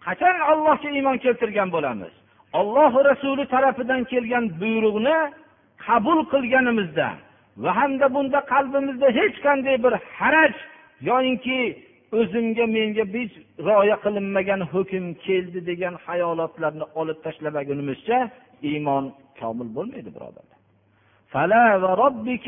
qachon 0.07 0.37
allohga 0.51 0.89
iymon 0.99 1.17
keltirgan 1.25 1.69
bo'lamiz? 1.77 2.15
olloh 2.60 2.94
rasuli 3.10 3.46
tarafidan 3.54 4.02
kelgan 4.12 4.46
buyruqni 4.62 5.18
qabul 5.86 6.20
qilganimizda 6.34 7.10
va 7.64 7.72
hamda 7.80 8.08
bunda 8.16 8.40
qalbimizda 8.54 9.08
hech 9.20 9.36
qanday 9.46 9.76
bir 9.86 9.94
haraj 10.20 10.54
yoyinki 11.10 11.60
o'zimga 12.20 12.66
menga 12.76 13.06
hech 13.14 13.32
rioya 13.68 13.98
qilinmagan 14.04 14.62
hukm 14.74 15.06
keldi 15.26 15.60
degan 15.70 15.96
hayolotlarni 16.06 16.86
olib 17.02 17.18
tashlamagunimizcha 17.26 18.20
iymon 18.70 19.06
komil 19.40 19.70
bo'lmaydi 19.78 20.10
birodarlar 20.16 20.58
فلا 21.34 21.66
وربك 21.84 22.48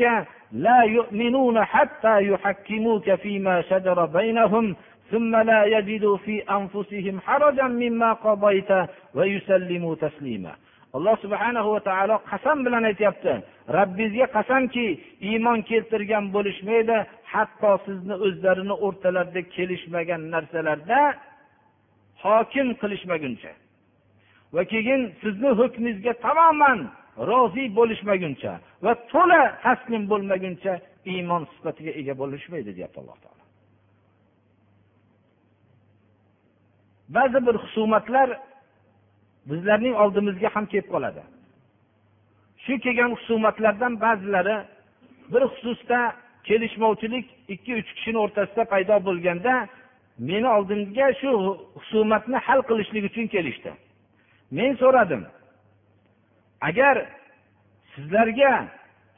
لا 0.66 0.82
يؤمنون 0.96 1.64
حتى 1.64 2.14
يحكموك 2.30 3.14
فيما 3.14 3.62
شجر 3.70 3.98
بينهم 4.18 4.76
ثم 5.10 5.36
لا 5.36 5.64
يجدوا 5.64 6.16
في 6.16 6.34
أنفسهم 6.58 7.20
حرجا 7.20 7.66
مما 7.82 8.12
قضيت 8.12 8.70
ويسلموا 9.14 9.94
تسليما 9.94 10.54
alloh 10.96 11.14
subhanahu 11.22 11.68
va 11.74 11.80
taolo 11.88 12.16
qasam 12.30 12.58
bilan 12.66 12.82
aytyapti 12.90 13.32
rabbingizga 13.78 14.26
qasamki 14.36 14.86
iymon 15.30 15.58
keltirgan 15.70 16.24
bo'lishmaydi 16.36 16.96
hatto 17.32 17.72
sizni 17.86 18.14
o'zlarini 18.26 18.74
o'rtalarida 18.86 19.42
kelishmagan 19.54 20.22
narsalarda 20.34 21.00
hokim 22.24 22.68
qilishmaguncha 22.80 23.52
va 24.54 24.62
keyin 24.72 25.00
sizni 25.22 25.50
hukmingizga 25.60 26.12
tamoman 26.26 26.78
rozi 27.30 27.64
bo'lishmaguncha 27.78 28.52
va 28.84 28.92
to'la 29.12 29.42
taslim 29.64 30.02
bo'lmaguncha 30.12 30.72
iymon 31.12 31.42
sifatiga 31.52 31.92
ega 32.00 32.14
bo'lishmaydi 32.22 32.70
deyapti 32.76 32.98
alloh 33.02 33.18
taolo 33.24 33.43
ba'zi 37.09 37.47
bir 37.47 37.55
husumatlar 37.63 38.29
bizlarning 39.45 39.95
oldimizga 39.95 40.49
ham 40.55 40.65
kelib 40.65 40.87
qoladi. 40.93 41.21
Shu 42.63 42.79
kelgan 42.85 43.11
husumatlardan 43.17 43.93
ba'zilari 44.01 44.57
bir 45.33 45.41
xususda 45.53 45.99
kelishmovchilik 46.47 47.25
ikki 47.53 47.71
uch 47.79 47.89
kishini 47.95 48.17
o'rtasida 48.25 48.63
paydo 48.73 48.95
bo'lganda 49.07 49.53
meni 50.29 50.47
oldimga 50.57 51.07
shu 51.21 51.29
husumatni 51.79 52.37
hal 52.47 52.59
qilishlik 52.69 53.03
uchun 53.09 53.27
kelishdi. 53.35 53.71
Men 54.57 54.71
so'radim 54.81 55.23
agar 56.69 56.95
sizlarga 57.93 58.53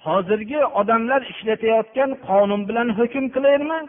hozirgi 0.08 0.60
odamlar 0.80 1.22
ishlatayotgan 1.34 2.12
qonun 2.28 2.62
bilan 2.70 2.88
hukm 3.00 3.26
qilaymi? 3.36 3.80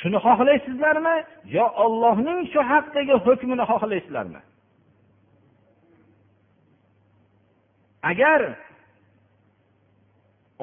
Shuni 0.00 0.18
xohlaysizlarmi? 0.26 1.16
Yo 1.56 1.66
ollohning 1.84 2.40
shu 2.52 2.60
haqdagi 2.72 3.14
hukmini 3.26 3.64
xohlaysizlarmi? 3.70 4.40
Agar 8.10 8.40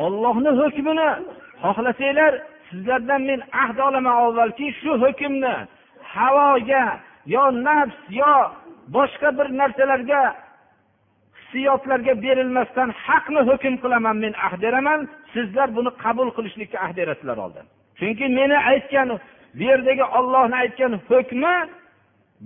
ollohni 0.05 0.51
hukmini 0.61 1.09
xohlasanglar 1.63 2.33
sizlardan 2.69 3.21
men 3.29 3.39
ahd 3.63 3.77
olaman 3.87 4.15
avvalki 4.23 4.67
shu 4.81 4.91
hukmni 5.03 5.55
havoga 6.15 6.83
yo 7.35 7.43
nafs 7.67 7.99
yo 8.21 8.33
boshqa 8.95 9.29
bir 9.37 9.47
narsalarga 9.59 10.21
hissiyotlarga 11.39 12.13
berilmasdan 12.25 12.89
haqni 13.05 13.41
hukm 13.49 13.73
qilaman 13.83 14.15
men 14.23 14.33
ahd 14.47 14.59
beraman 14.65 14.99
sizlar 15.33 15.67
buni 15.77 15.91
qabul 16.03 16.29
qilishlikka 16.37 16.77
ahd 16.85 16.95
berasizlar 16.99 17.37
oldin. 17.45 17.65
Chunki 18.03 18.27
meni 18.27 18.57
aytgan 18.57 19.19
bu 19.55 19.63
yerdagi 19.63 20.03
ollohni 20.03 20.55
aytgan 20.55 20.93
hukmi 21.09 21.55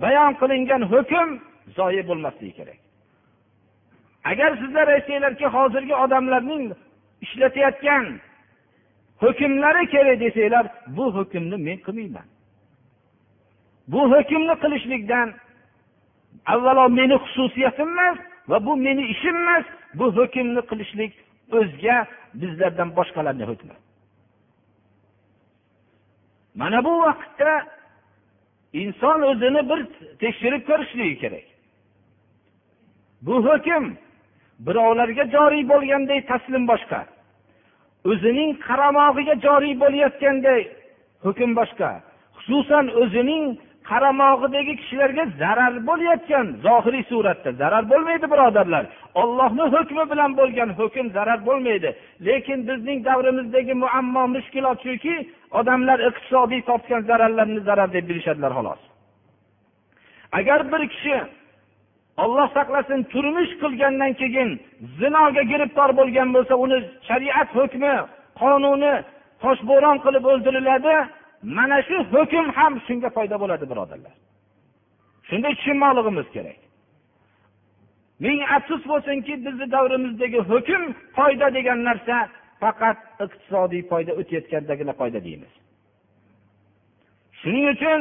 bayon 0.02 0.32
qilingan 0.40 0.82
hukm 0.92 1.28
zoyi 1.76 2.02
bo'lmasligi 2.08 2.52
kerak. 2.58 2.78
Agar 4.30 4.50
sizlar 4.60 4.88
aytsanglarki 4.88 5.46
hozirgi 5.46 5.94
odamlarning 6.04 6.72
ishlatayotgan 7.24 8.04
hukmlari 9.22 9.84
kerak 9.92 10.20
desanglar 10.20 10.66
bu 10.96 11.04
hukmni 11.16 11.56
men 11.66 11.78
qilmayman. 11.86 12.26
Bu 13.92 14.00
hukmni 14.12 14.54
qilishlikdan 14.62 15.28
avvalo 16.52 16.84
meni 16.98 17.16
xususiyatim 17.24 17.88
emas 17.88 18.18
va 18.50 18.66
bu 18.66 18.72
meni 18.86 19.02
ishim 19.14 19.36
emas. 19.42 19.64
Bu 19.98 20.06
hukmni 20.16 20.62
qilishlik 20.70 21.12
o'zga 21.58 21.96
bizlardan 22.40 22.88
boshqalarni 22.98 23.44
hukmi. 23.50 23.74
Mana 26.60 26.84
bu 26.84 26.92
vaqtda 27.06 27.52
inson 28.82 29.22
o'zini 29.30 29.62
bir 29.70 29.80
tekshirib 30.22 30.62
ko'rishligi 30.68 31.16
kerak. 31.22 31.46
Bu 33.26 33.34
hukm 33.46 33.84
birovlarga 34.66 35.24
joriy 35.34 35.64
bo'lganday 35.72 36.20
taslim 36.30 36.64
boshqa 36.72 37.00
o'zining 38.10 38.50
qaramog'iga 38.66 39.34
joriy 39.46 39.74
bo'layotganday 39.82 40.62
hukm 41.24 41.50
boshqa 41.60 41.90
xususan 42.36 42.84
o'zining 43.02 43.44
qaramog'idagi 43.90 44.72
kishilarga 44.80 45.24
zarar 45.42 45.74
bo'layotgan 45.88 46.46
zohiriy 46.66 47.04
suratda 47.10 47.50
zarar 47.60 47.84
bo'lmaydi 47.92 48.26
birodarlar. 48.32 48.84
Ollohni 49.22 49.64
hukmi 49.74 50.04
bilan 50.12 50.30
bo'lgan 50.40 50.70
hukm 50.78 51.06
zarar 51.16 51.40
bo'lmaydi. 51.48 51.90
Lekin 52.26 52.58
bizning 52.68 52.98
davrimizdagi 53.08 53.74
muammo 53.84 54.22
mushkulot 54.34 54.78
shuki 54.86 55.14
odamlar 55.58 55.98
iqtisodiy 56.08 56.60
topgan 56.70 57.02
zararlarni 57.10 57.60
zarar 57.68 57.88
deb 57.96 58.04
bilishadilar 58.10 58.52
xolos. 58.58 58.80
Agar 60.38 60.60
bir 60.72 60.82
kishi 60.92 61.16
olloh 62.24 62.48
saqlasin 62.56 63.00
turmush 63.12 63.52
qilgandan 63.62 64.12
keyin 64.20 64.48
zinoga 64.98 65.42
giribtor 65.52 65.90
bo'lgan 65.98 66.28
bo'lsa 66.36 66.54
uni 66.64 66.78
shariat 67.08 67.48
hukmi 67.58 67.94
qonuni 68.40 68.94
toshbo'ron 69.42 69.96
qilib 70.04 70.24
o'ldiriladi 70.32 70.94
mana 71.42 71.82
shu 71.88 71.96
hukm 72.12 72.46
ham 72.56 72.72
shunga 72.86 73.10
foyda 73.16 73.36
bo'ladi 73.42 73.64
birodarlar. 73.70 74.14
Shunday 75.28 75.52
tushunmoqligimiz 75.58 76.28
kerak. 76.36 76.58
Ming 78.24 78.40
afsus 78.56 78.82
bo'lsinki 78.90 79.32
bizni 79.46 79.66
davrimizdagi 79.74 80.40
hukm 80.50 80.82
foyda 81.16 81.46
degan 81.56 81.78
narsa 81.88 82.16
faqat 82.62 82.98
iqtisodiy 83.24 83.82
foyda 83.90 84.12
o'tayotgandagina 84.20 84.92
foyda 85.00 85.18
deymiz. 85.26 85.52
Shuning 87.40 87.66
uchun 87.74 88.00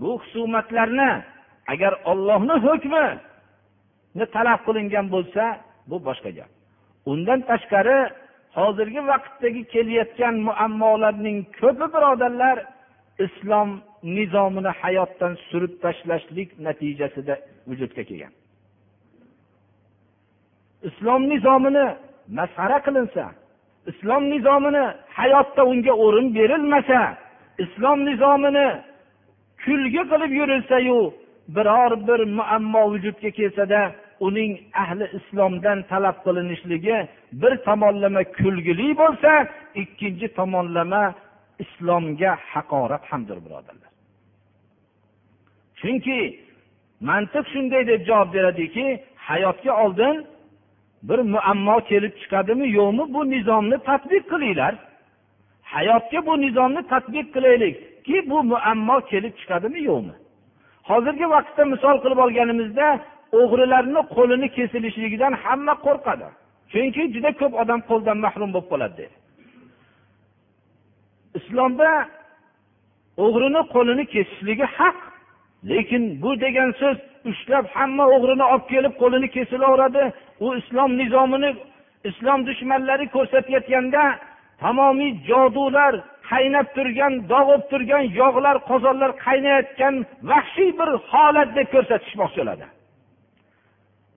bu 0.00 0.10
husumatlarni 0.20 1.10
agar 1.72 1.92
ollohni 2.10 2.56
hukmini 2.66 4.26
talab 4.34 4.60
qilingan 4.66 5.06
bo'lsa 5.14 5.44
bu 5.90 5.96
boshqa 6.08 6.30
gap. 6.38 6.50
Undan 7.12 7.40
tashqari 7.50 7.98
hozirgi 8.56 9.00
vaqtdagi 9.10 9.62
kelayotgan 9.72 10.34
muammolarning 10.48 11.38
ko'pi 11.60 11.86
birodarlar 11.94 12.56
islom 13.26 13.70
nizomini 14.16 14.72
hayotdan 14.82 15.32
surib 15.48 15.72
tashlashlik 15.84 16.50
natijasida 16.66 17.34
vujudga 17.68 18.02
kelgan. 18.08 18.32
Islom 20.88 21.22
nizomini 21.32 21.86
masxara 22.38 22.78
qilinsa 22.86 23.24
islom 23.90 24.22
nizomini 24.34 24.84
hayotda 25.18 25.62
unga 25.72 25.92
o'rin 26.04 26.28
berilmasa 26.36 27.00
islom 27.64 27.98
nizomini 28.08 28.66
kulgi 29.64 30.02
qilib 30.10 30.32
yurilsayu 30.40 31.00
biror 31.56 31.92
bir 32.08 32.20
muammo 32.38 32.82
vujudga 32.92 33.30
kelsada 33.38 33.80
uning 34.20 34.52
ahli 34.82 35.06
islomdan 35.18 35.82
talab 35.90 36.16
qilinishligi 36.24 37.08
bir 37.32 37.52
tomonlama 37.66 38.22
kulgili 38.38 38.88
bo'lsa 39.02 39.30
ikkinchi 39.82 40.28
tomonlama 40.38 41.14
islomga 41.58 42.32
haqorat 42.52 43.04
hamdir 43.10 43.38
birodarlar. 43.44 43.92
Chunki 45.80 46.18
mantiq 47.08 47.44
shunday 47.52 47.82
deb 47.86 48.00
javob 48.08 48.34
beradiki 48.34 48.86
hayotga 49.28 49.72
oldin 49.84 50.26
bir 51.08 51.18
muammo 51.34 51.76
kelib 51.90 52.14
chiqadimi 52.20 52.66
yo'qmi 52.78 53.04
bu 53.14 53.20
nizomni 53.34 53.78
tadbiq 53.88 54.24
qilinglar. 54.32 54.74
Hayotga 55.74 56.26
bu 56.26 56.34
nizomni 56.44 56.82
tadbiq 56.92 57.26
qilaylikki 57.34 58.16
bu 58.30 58.38
muammo 58.52 58.96
kelib 59.10 59.34
chiqadimi 59.40 59.80
yo'qmi? 59.90 60.14
Hozirgi 60.90 61.26
vaqtda 61.34 61.62
misol 61.72 61.96
qilib 62.02 62.18
olganimizda 62.24 62.86
o'g'rilarni 63.40 64.00
qo'lini 64.16 64.48
kesilishligidan 64.56 65.32
hamma 65.44 65.74
qo'rqadi. 65.86 66.28
Chunki 66.72 67.02
juda 67.14 67.30
ko'p 67.40 67.52
odam 67.62 67.80
qo'ldan 67.90 68.18
mahrum 68.24 68.50
bo'lib 68.54 68.68
qoladi. 68.72 68.94
Dedi 68.98 69.16
islomda 71.38 71.90
o'g'rini 73.24 73.62
qo'lini 73.74 74.04
kesishligi 74.14 74.66
haq 74.78 74.98
lekin 75.70 76.02
bu 76.22 76.30
degan 76.44 76.70
so'z 76.80 76.98
ushlab 77.30 77.66
hamma 77.76 78.04
o'g'rini 78.16 78.44
olib 78.52 78.66
kelib 78.72 78.94
qo'lini 79.02 79.28
kesilaveradi. 79.36 80.02
U 80.44 80.46
islom 80.60 80.90
nizomini 81.00 81.50
islom 82.10 82.40
dushmanlari 82.48 83.06
ko'rsatayotganda 83.16 84.02
tamomiy 84.62 85.12
jodular 85.28 85.92
qaynab 86.30 86.66
turgan 86.76 87.12
dog'ib 87.32 87.62
turgan 87.70 88.04
yog'lar 88.20 88.56
qozonlar 88.70 89.10
qaynayotgan 89.26 89.94
vahshiy 90.30 90.70
bir 90.80 90.90
holat 91.10 91.48
deb 91.58 91.68
ko'rsatishmoqchi 91.74 92.40
bo'ladi. 92.42 92.66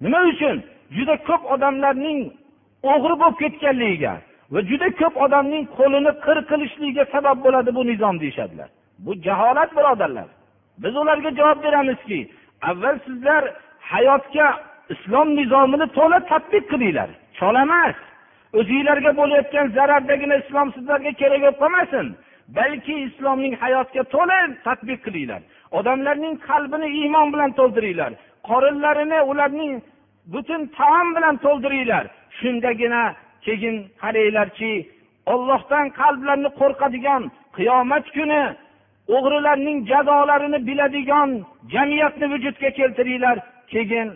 Nima 0.03 0.19
uchun? 0.31 0.57
Juda 0.95 1.15
ko'p 1.27 1.43
odamlarning 1.53 2.19
o'g'ri 2.93 3.15
bo'lib 3.21 3.37
ketganligiga 3.43 4.13
va 4.53 4.59
juda 4.69 4.87
ko'p 5.01 5.15
odamning 5.25 5.63
qo'lini 5.77 6.11
qir 6.25 6.37
qilishligiga 6.49 7.03
sabab 7.13 7.37
bo'ladi 7.45 7.69
bu 7.77 7.81
nizom 7.91 8.15
deyishadilar. 8.23 8.69
Bu 9.05 9.11
jaholat 9.25 9.69
birodarlar. 9.77 10.27
Biz 10.83 10.93
ularga 11.01 11.29
javob 11.39 11.59
beramizki 11.63 12.19
avval 12.69 12.95
sizlar 13.05 13.43
hayotga 13.91 14.47
islom 14.93 15.27
nizomini 15.39 15.87
to'la 15.97 16.19
tadbiq 16.31 16.65
qilinglar. 16.71 17.09
Chola 17.39 17.61
emas. 17.67 17.97
O'zinglarga 18.59 19.11
bo'layotgan 19.19 19.67
zarardagina 19.77 20.35
islom 20.43 20.67
sizlarga 20.75 21.11
kerak 21.21 21.41
bo'lib 21.43 21.57
qolmasin. 21.63 22.05
Balki 22.57 22.95
islomning 23.07 23.53
hayotga 23.63 24.03
to'la 24.15 24.39
tadbiq 24.67 24.99
qilinglar. 25.05 25.41
Odamlarning 25.79 26.35
qalbini 26.49 26.87
iymon 26.99 27.27
bilan 27.33 27.51
to'ldiringlar. 27.59 28.11
Qorinlarini 28.49 29.19
ularning 29.31 29.73
butun 30.33 30.61
taom 30.77 31.07
bilan 31.15 31.35
to'ldiringlar. 31.45 32.05
Shundagina 32.39 33.03
keyin 33.45 33.75
qaranglarki 34.01 34.71
ollohdan 35.33 35.85
qalblarini 35.99 36.49
qo'rqadigan 36.59 37.23
qiyomat 37.57 38.05
kuni 38.15 38.41
o'g'rilarning 39.15 39.77
jazolarini 39.91 40.59
biladigan 40.67 41.29
jamiyatni 41.73 42.25
vujudga 42.33 42.69
keltiringlar. 42.79 43.37
Keyin 43.73 44.07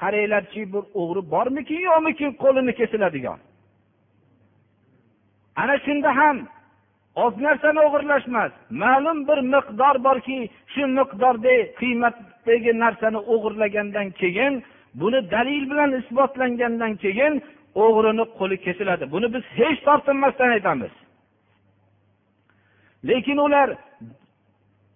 qaranglarchi 0.00 0.62
bir 0.72 0.84
o'g'ri 1.00 1.22
bormikin 1.34 1.80
yo'qmikin 1.88 2.30
qo'lini 2.42 2.72
kesiladigan. 2.80 3.38
Ana 5.62 5.76
shunda 5.86 6.10
ham 6.20 6.36
oz 7.24 7.34
narsani 7.46 7.80
o'g'irlash 7.86 8.26
emas 8.30 8.52
ma'lum 8.82 9.18
bir 9.28 9.38
miqdor 9.54 9.96
borki 10.06 10.38
shu 10.72 10.82
miqdorda 10.98 11.54
qiymatdagi 12.46 12.78
narsani 12.78 13.18
o'g'irlagandan 13.32 14.10
keyin 14.10 14.62
buni 14.94 15.30
dalil 15.30 15.70
bilan 15.70 15.92
isbotlangandan 16.00 16.96
keyin 16.96 17.42
o'g'rini 17.74 18.24
qo'li 18.38 18.56
kesiladi. 18.64 19.04
Buni 19.14 19.34
biz 19.34 19.44
hech 19.58 19.78
tortinmasdan 19.84 20.50
aytamiz. 20.56 20.90
Lekin 23.08 23.36
ular 23.36 23.68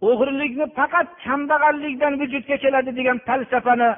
o'g'rilikni 0.00 0.66
faqat 0.78 1.08
kambag'allikdan 1.24 2.14
vujudga 2.20 2.56
keladi 2.64 2.90
degan 2.98 3.18
falsafani 3.26 3.90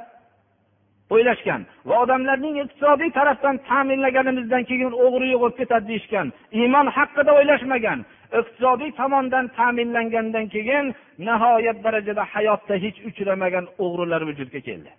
o'ylashgan 1.12 1.62
va 1.88 1.94
odamlarning 2.05 2.57
iqtisodiy 2.64 3.11
tarafdan 3.18 3.57
ta'minlaganimizdan 3.68 4.62
keyin 4.70 4.92
o'g'ri 5.05 5.27
yo'q 5.33 5.40
bo'lib 5.42 5.57
ketadi 5.61 5.87
deyishgan 5.90 6.27
iymon 6.61 6.87
haqida 6.96 7.31
o'ylashmagan 7.38 7.98
iqtisodiy 8.40 8.90
tomondan 9.01 9.46
ta'minlangandan 9.59 10.46
keyin 10.55 10.87
nihoyat 11.29 11.79
darajada 11.87 12.22
hayotda 12.33 12.75
hech 12.85 12.98
uchramagan 13.09 13.64
o'g'rilar 13.85 14.22
vujudga 14.29 14.61
keldi. 14.68 14.90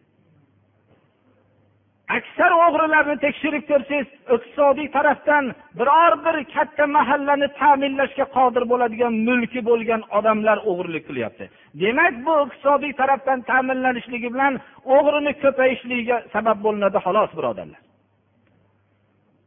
Aksar 2.10 2.52
o'g'rilarni 2.66 3.16
tekshirib 3.26 3.64
ko'rsangiz 3.70 4.08
iqtisodiy 4.36 4.88
tarafdan 4.98 5.46
biror 5.80 6.14
bir 6.26 6.38
katta 6.56 6.88
mahallani 6.98 7.48
ta'minlashga 7.62 8.26
qodir 8.38 8.64
bo'ladigan 8.72 9.14
mulki 9.28 9.62
bo'lgan 9.70 10.02
odamlar 10.18 10.58
o'g'irlik 10.70 11.04
qilyapti. 11.10 11.46
Demak 11.82 12.14
bu 12.26 12.34
iqtisodiy 12.46 12.94
tarafdan 13.02 13.40
ta'minlanishligi 13.52 14.30
bilan 14.34 14.54
o'g'rini 14.96 15.34
ko'payishligiga 15.44 16.18
sabab 16.34 16.58
bo'linadi 16.66 16.98
xolos 17.06 17.32
birodarlar. 17.38 17.82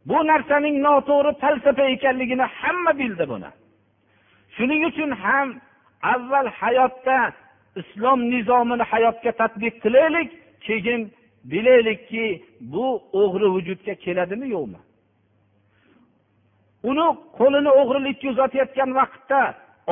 Bu 0.08 0.18
narsaning 0.30 0.76
noto'g'ri 0.86 1.32
falsafa 1.42 1.84
ekanligini 1.94 2.46
hamma 2.60 2.92
bildi 3.00 3.24
buni. 3.32 3.50
Shuning 4.56 4.82
uchun 4.90 5.10
ham 5.24 5.48
avval 6.14 6.48
hayotda 6.60 7.18
islom 7.80 8.20
nizomini 8.32 8.84
hayotga 8.92 9.32
tadbiq 9.40 9.74
qilaylik 9.84 10.30
keyin 10.66 11.00
bilaylikki 11.50 12.26
bu 12.60 12.86
o'g'ri 13.22 13.48
vujudga 13.54 13.94
keladimi? 14.04 14.46
Yo'qmi? 14.56 14.80
Uni 16.90 17.06
qo'lini 17.38 17.70
o'g'rilikka 17.80 18.26
uzatayotgan 18.34 18.90
vaqtda 19.00 19.40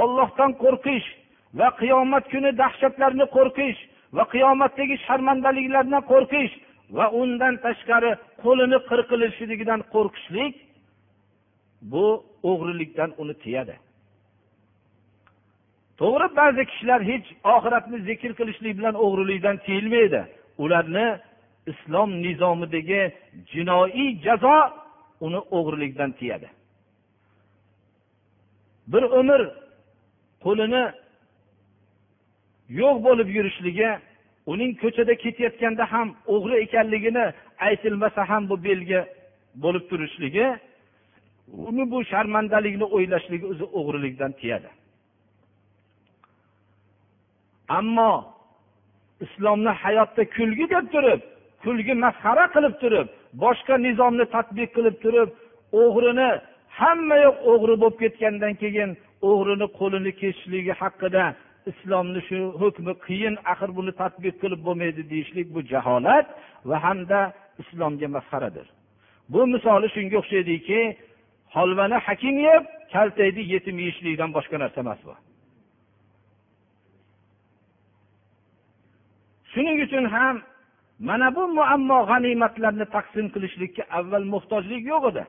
ollohdan 0.02 0.50
qo'rqish 0.62 1.08
va 1.58 1.68
qiyomat 1.80 2.24
kuni 2.32 2.50
dahshatlarni 2.62 3.26
qo'rqish 3.36 3.80
va 4.16 4.24
qiyomatdagi 4.34 4.96
sharmandaliklardan 5.06 6.02
qo'rqish 6.12 6.54
va 6.96 7.06
undan 7.22 7.54
tashqari 7.66 8.12
qo'lini 8.44 8.78
qirqilishligidan 8.90 9.80
qo'rqishlik 9.94 10.54
bu 11.92 12.06
o'g'rilikdan 12.50 13.10
uni 13.22 13.34
tiyadi. 13.44 13.74
To'g'ri 16.00 16.28
ba'zi 16.40 16.62
kishilar 16.70 17.00
hech 17.10 17.26
oxiratni 17.54 17.98
zikr 18.08 18.30
qilishlik 18.38 18.74
bilan 18.78 18.94
o'g'rilikdan 19.04 19.56
tiyilmaydi. 19.66 20.22
Ularni 20.64 21.06
islom 21.70 22.11
nizomidagi 22.22 23.03
jinoiy 23.53 24.09
jazo 24.24 24.57
uni 25.20 25.40
o'g'rilikdan 25.57 26.11
tiyadi. 26.18 26.48
Bir 28.92 29.03
umr 29.20 29.40
qo'lini 30.44 30.85
yo'q 32.81 32.96
bo'lib 33.07 33.29
yurishligi 33.37 33.90
uning 34.53 34.70
ko'chada 34.83 35.14
ketayotganda 35.24 35.85
ham 35.92 36.09
o'g'ri 36.35 36.57
ekanligini 36.64 37.24
aytilmasa 37.68 38.20
ham 38.31 38.42
bu 38.50 38.57
belgi 38.64 39.00
bo'lib 39.64 39.85
turishligi 39.90 40.46
uni 41.68 41.85
bu 41.92 41.98
sharmandalikni 42.12 42.87
o'ylashligi 42.96 43.46
o'zi 43.53 43.66
o'g'rilikdan 43.79 44.33
tiyadi. 44.40 44.70
Ammo 47.79 48.12
islomni 49.24 49.72
hayotda 49.83 50.22
kulgi 50.37 50.66
deb 50.74 50.87
turib 50.94 51.20
kulgi 51.64 51.94
masxara 52.05 52.44
qilib 52.55 52.74
turib 52.83 53.07
boshqa 53.44 53.74
nizomni 53.87 54.24
tadbiq 54.37 54.70
qilib 54.77 54.96
turib 55.05 55.29
o'g'rini 55.83 56.31
hamma 56.81 57.16
yoq 57.27 57.37
o'g'ri 57.53 57.74
bo'lib 57.83 57.96
ketgandan 58.03 58.55
keyin 58.62 58.90
o'g'rini 59.31 59.66
qo'lini 59.79 60.12
kesishligi 60.20 60.72
haqida 60.83 61.24
islomni 61.70 62.20
shu 62.29 62.38
hukmi 62.61 62.92
qiyin 63.07 63.35
axir 63.53 63.70
buni 63.79 63.92
tadbiq 64.03 64.35
qilib 64.42 64.61
bo'lmaydi 64.66 65.03
deyishlik 65.12 65.46
bu 65.55 65.61
jaholat 65.72 66.27
va 66.68 66.77
hamda 66.87 67.20
islomga 67.62 68.09
masxaradir. 68.16 68.66
Bu 69.33 69.40
misoli 69.55 69.88
shunga 69.94 70.16
o'xshaydiki 70.22 70.81
holvani 71.57 71.98
hakim 72.07 72.37
yeb 72.48 72.62
kaltakni 72.92 73.42
yetim 73.55 73.77
yeyishlikdan 73.83 74.31
boshqa 74.37 74.57
narsa 74.62 74.79
emas 74.85 75.00
bu. 75.09 75.14
Shuning 79.53 79.79
uchun 79.87 80.05
ham 80.16 80.37
mana 80.98 81.35
bu 81.37 81.48
muammo 81.48 81.98
g'animatlarni 82.11 82.87
taqsim 82.96 83.26
qilishlikka 83.35 83.83
avval 83.98 84.24
muhtojlik 84.35 84.83
yo'q 84.92 85.04
edi. 85.11 85.24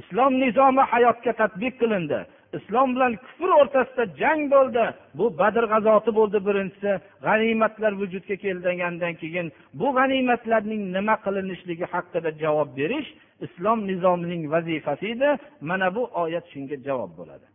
Islom 0.00 0.32
nizomi 0.40 0.82
hayotga 0.92 1.32
tadbiq 1.42 1.74
qilindi. 1.82 2.18
Islom 2.58 2.94
bilan 2.94 3.12
kufr 3.24 3.50
o'rtasida 3.60 4.04
jang 4.20 4.42
bo'ldi. 4.54 4.84
Bu 5.18 5.26
badr 5.40 5.64
g'azoti 5.72 6.10
bo'ldi 6.18 6.38
birinchisi. 6.48 6.92
G'animatlar 7.26 7.92
vujudga 8.00 8.36
kelgandan 8.44 9.14
keyin 9.22 9.46
bu 9.80 9.88
g'animatlarning 9.98 10.82
nima 10.96 11.16
qilinishligi 11.24 11.86
haqida 11.94 12.30
javob 12.42 12.70
berish 12.80 13.08
islom 13.46 13.78
nizomining 13.90 14.42
vazifasi 14.54 15.06
edi. 15.14 15.30
Mana 15.60 15.94
bu 15.96 16.02
oyat 16.22 16.46
shunga 16.52 16.76
javob 16.88 17.12
bo'ladi. 17.18 17.46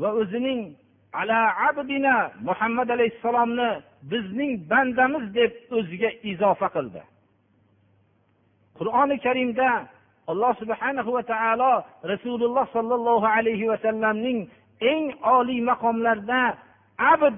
Va 0.00 0.08
o'zining 0.20 0.60
ala 1.20 1.40
abdina 1.68 2.16
muhammad 2.48 2.88
alayhissalomni 2.96 3.70
bizning 4.10 4.52
bandamiz 4.70 5.24
deb 5.38 5.52
o'ziga 5.76 6.10
izofa 6.30 6.68
qildi. 6.76 7.02
Qur'oni 8.78 9.16
karimda 9.26 9.68
alloh 10.32 10.52
subhanahu 10.62 11.10
va 11.16 11.22
taolo 11.32 11.72
rasululloh 12.12 12.66
sollallohu 12.76 13.26
alayhi 13.36 13.68
vasallamning 13.72 14.38
eng 14.92 15.04
oliy 15.36 15.60
maqomlarda 15.70 16.40
abd 17.12 17.36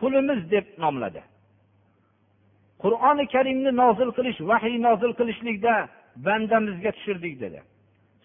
qulimiz 0.00 0.40
deb 0.54 0.66
nomladi. 0.82 1.22
Qur'oni 2.82 3.24
karimni 3.34 3.70
nozil 3.82 4.10
qilish 4.18 4.40
vahiy 4.50 4.76
nozil 4.86 5.12
qilishlikda 5.18 5.74
bandamizga 6.26 6.90
tushirdik 6.96 7.34
dedi. 7.44 7.60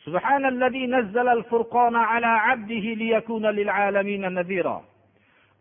سبحان 0.05 0.45
الذي 0.45 0.87
نزل 0.87 1.27
الفرقان 1.27 1.95
على 1.95 2.25
عبده 2.25 2.85
ليكون 3.01 3.45
للعالمين 3.45 4.33
نذيرا 4.33 4.77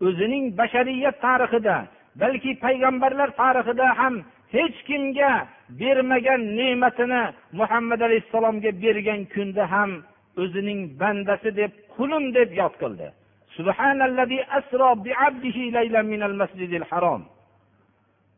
o'zining 0.07 0.45
bashariyat 0.59 1.17
tarixida 1.27 1.77
balki 2.23 2.53
payg'ambarlar 2.65 3.31
tarixida 3.43 3.87
ham 4.01 4.15
hech 4.55 4.79
kimga 4.89 5.33
bermagan 5.81 6.43
ne'matini 6.59 7.23
muhammad 7.61 8.01
alayhissalomga 8.07 8.71
bergan 8.85 9.21
kunda 9.35 9.65
ham 9.75 9.91
o'zining 10.43 10.81
bandasi 11.01 11.51
deb 11.61 11.73
qulim 11.95 12.25
deb 12.39 12.51
yod 12.61 12.75
qildi. 12.83 13.09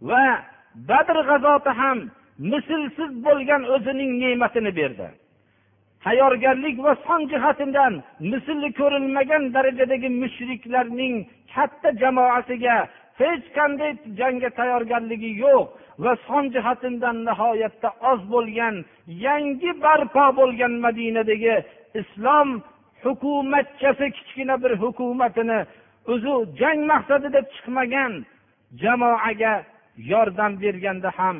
Va 0.08 0.26
badr 0.90 1.16
g'azoti 1.28 1.72
ham 1.80 1.98
mislsiz 2.52 3.10
bo'lgan 3.26 3.62
o'zining 3.74 4.10
ne'matini 4.22 4.72
berdi. 4.80 5.08
Tayyorgarlik 6.04 6.76
va 6.86 6.92
son 7.06 7.22
jihatidan 7.32 7.94
misli 8.30 8.68
ko'rilmagan 8.80 9.42
darajadagi 9.54 10.08
mushriklarning 10.22 11.14
katta 11.54 11.88
jamoasiga 12.02 12.76
hech 13.20 13.44
qanday 13.56 13.92
jangga 14.20 14.50
tayyorgarligi 14.58 15.30
yo'q 15.44 15.64
va 16.04 16.12
son 16.26 16.44
jihatidan 16.54 17.16
nihoyatda 17.28 17.88
oz 18.10 18.20
bo'lgan 18.34 18.76
yangi 19.26 19.70
barpo 19.84 20.24
bo'lgan 20.38 20.74
madinadagi 20.84 21.56
islom 22.00 22.48
hukumatchasi 23.04 24.06
kichkina 24.16 24.54
bir 24.62 24.72
hukumatini 24.82 25.58
o'zi 26.12 26.34
jang 26.60 26.80
maqsadida 26.90 27.40
chiqmagan 27.52 28.12
jamoaga 28.82 29.54
yordam 30.10 30.52
berganda 30.62 31.10
ham 31.18 31.36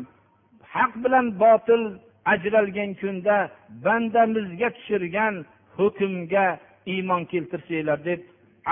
haq 0.75 0.93
bilan 1.05 1.27
botil 1.43 1.83
ajralgan 2.33 2.95
kunda 3.01 3.37
bandamizga 3.85 4.69
tushirgan 4.77 5.35
hukmga 5.77 6.47
iymon 6.87 7.23
keltirsanglar 7.33 7.99
deb 8.05 8.21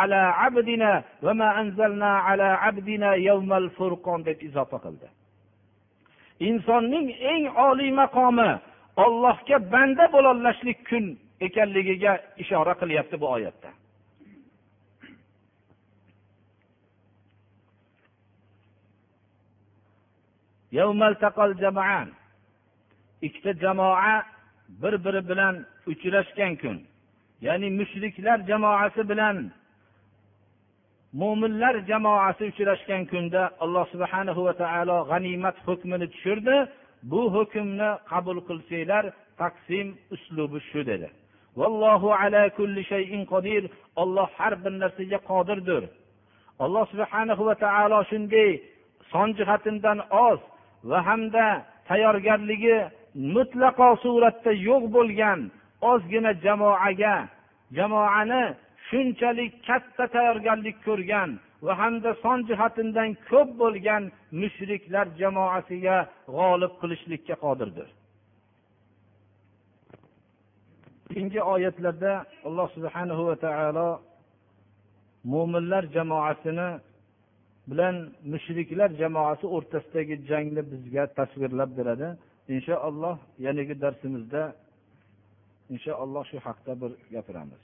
ala 0.02 0.22
abdina 0.46 0.92
va 1.22 1.32
ma 1.34 1.48
anzalna 1.62 2.12
ala 2.30 2.48
abdina 2.68 3.10
yawmal 3.28 3.68
furqon 3.76 4.24
deb 4.28 4.38
izofa 4.48 4.78
qildi. 4.84 5.08
Insonning 6.48 7.08
eng 7.32 7.44
oliy 7.68 7.92
maqomi 8.02 8.50
ollohga 9.04 9.56
banda 9.72 10.04
bo'lolashlik 10.14 10.78
kun 10.88 11.04
ekanligiga 11.46 12.12
ishora 12.42 12.74
qilyapti 12.80 13.16
bu 13.22 13.26
oyatda. 13.36 13.70
Ikkita 23.26 23.52
jamoa 23.64 24.16
bir 24.82 24.94
biri 25.04 25.28
bilan 25.28 25.54
uchrashgan 25.86 26.52
kun. 26.62 26.76
Ya'ni 27.46 27.68
mushriklar 27.80 28.38
jamoasi 28.50 29.02
bilan 29.10 29.36
mo'minlar 31.20 31.74
jamoasi 31.90 32.42
uchrashgan 32.52 33.02
kunda 33.12 33.42
alloh 33.64 33.84
subhanahu 33.92 34.40
va 34.46 34.54
taolo 34.62 34.98
g'animat 35.10 35.56
hukmini 35.66 36.06
tushirdi. 36.12 36.56
Bu 37.10 37.20
hukmni 37.34 37.90
qabul 38.10 38.38
qilsanglar 38.48 39.04
taqsim 39.40 39.86
uslubi 40.14 40.58
shu 40.70 40.80
dedi. 40.90 41.08
Vallohu 41.60 42.08
ala 42.22 42.42
kulli 42.58 42.82
shayin 42.92 43.22
qodir 43.32 43.62
olloh 44.02 44.28
har 44.38 44.54
bir 44.64 44.72
narsaga 44.82 45.18
qodirdir. 45.30 45.82
Alloh 46.64 46.84
subhanahu 46.92 47.42
va 47.48 47.54
taolo 47.64 47.98
shunday 48.10 48.50
son 49.12 49.28
jihatidan 49.38 49.98
oz 50.28 50.40
va 50.90 50.98
hamda 51.08 51.46
tayyorgarligi 51.88 52.76
mutlaqo 53.14 53.88
suratda 54.04 54.52
yo'q 54.68 54.84
bo'lgan 54.96 55.40
ozgina 55.90 56.32
jamoaga 56.44 57.16
jamoani 57.76 58.42
shunchalik 58.88 59.52
katta 59.66 60.04
tayyorgarlik 60.14 60.76
ko'rgan 60.86 61.30
va 61.64 61.72
hamda 61.80 62.10
son 62.22 62.38
jihatidan 62.50 63.10
ko'p 63.30 63.48
bo'lgan 63.62 64.02
mushriklar 64.40 65.06
jamoasiga 65.20 65.96
g'olib 66.36 66.72
qilishlikka 66.80 67.34
qodirdir. 67.44 67.88
Keyingi 71.08 71.40
oyatlarda 71.54 72.12
alloh 72.46 72.68
subhanahu 72.76 73.22
va 73.28 73.36
taolo 73.46 73.88
mo'minlar 75.32 75.84
jamoasini 75.96 76.68
bilan 77.70 77.96
mushriklar 78.32 78.90
jamoasi 79.02 79.46
o'rtasidagi 79.56 80.14
jangni 80.30 80.62
bizga 80.72 81.04
tasvirlab 81.18 81.70
beradi. 81.78 82.08
Inshaalloh 82.48 83.16
yanagi 83.46 83.74
darsimizda 83.82 84.42
inshaalloh 85.74 86.24
shu 86.30 86.38
haqda 86.46 86.72
bir 86.82 86.90
gapiramiz. 87.14 87.62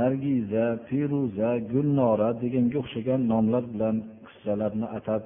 Nargiza 0.00 0.66
feruza 0.88 1.50
gulnora 1.72 2.30
deganga 2.42 2.76
o'xshagan 2.82 3.20
nomlar 3.32 3.64
bilan 3.72 3.96
qissalarni 4.26 4.86
atab 4.98 5.22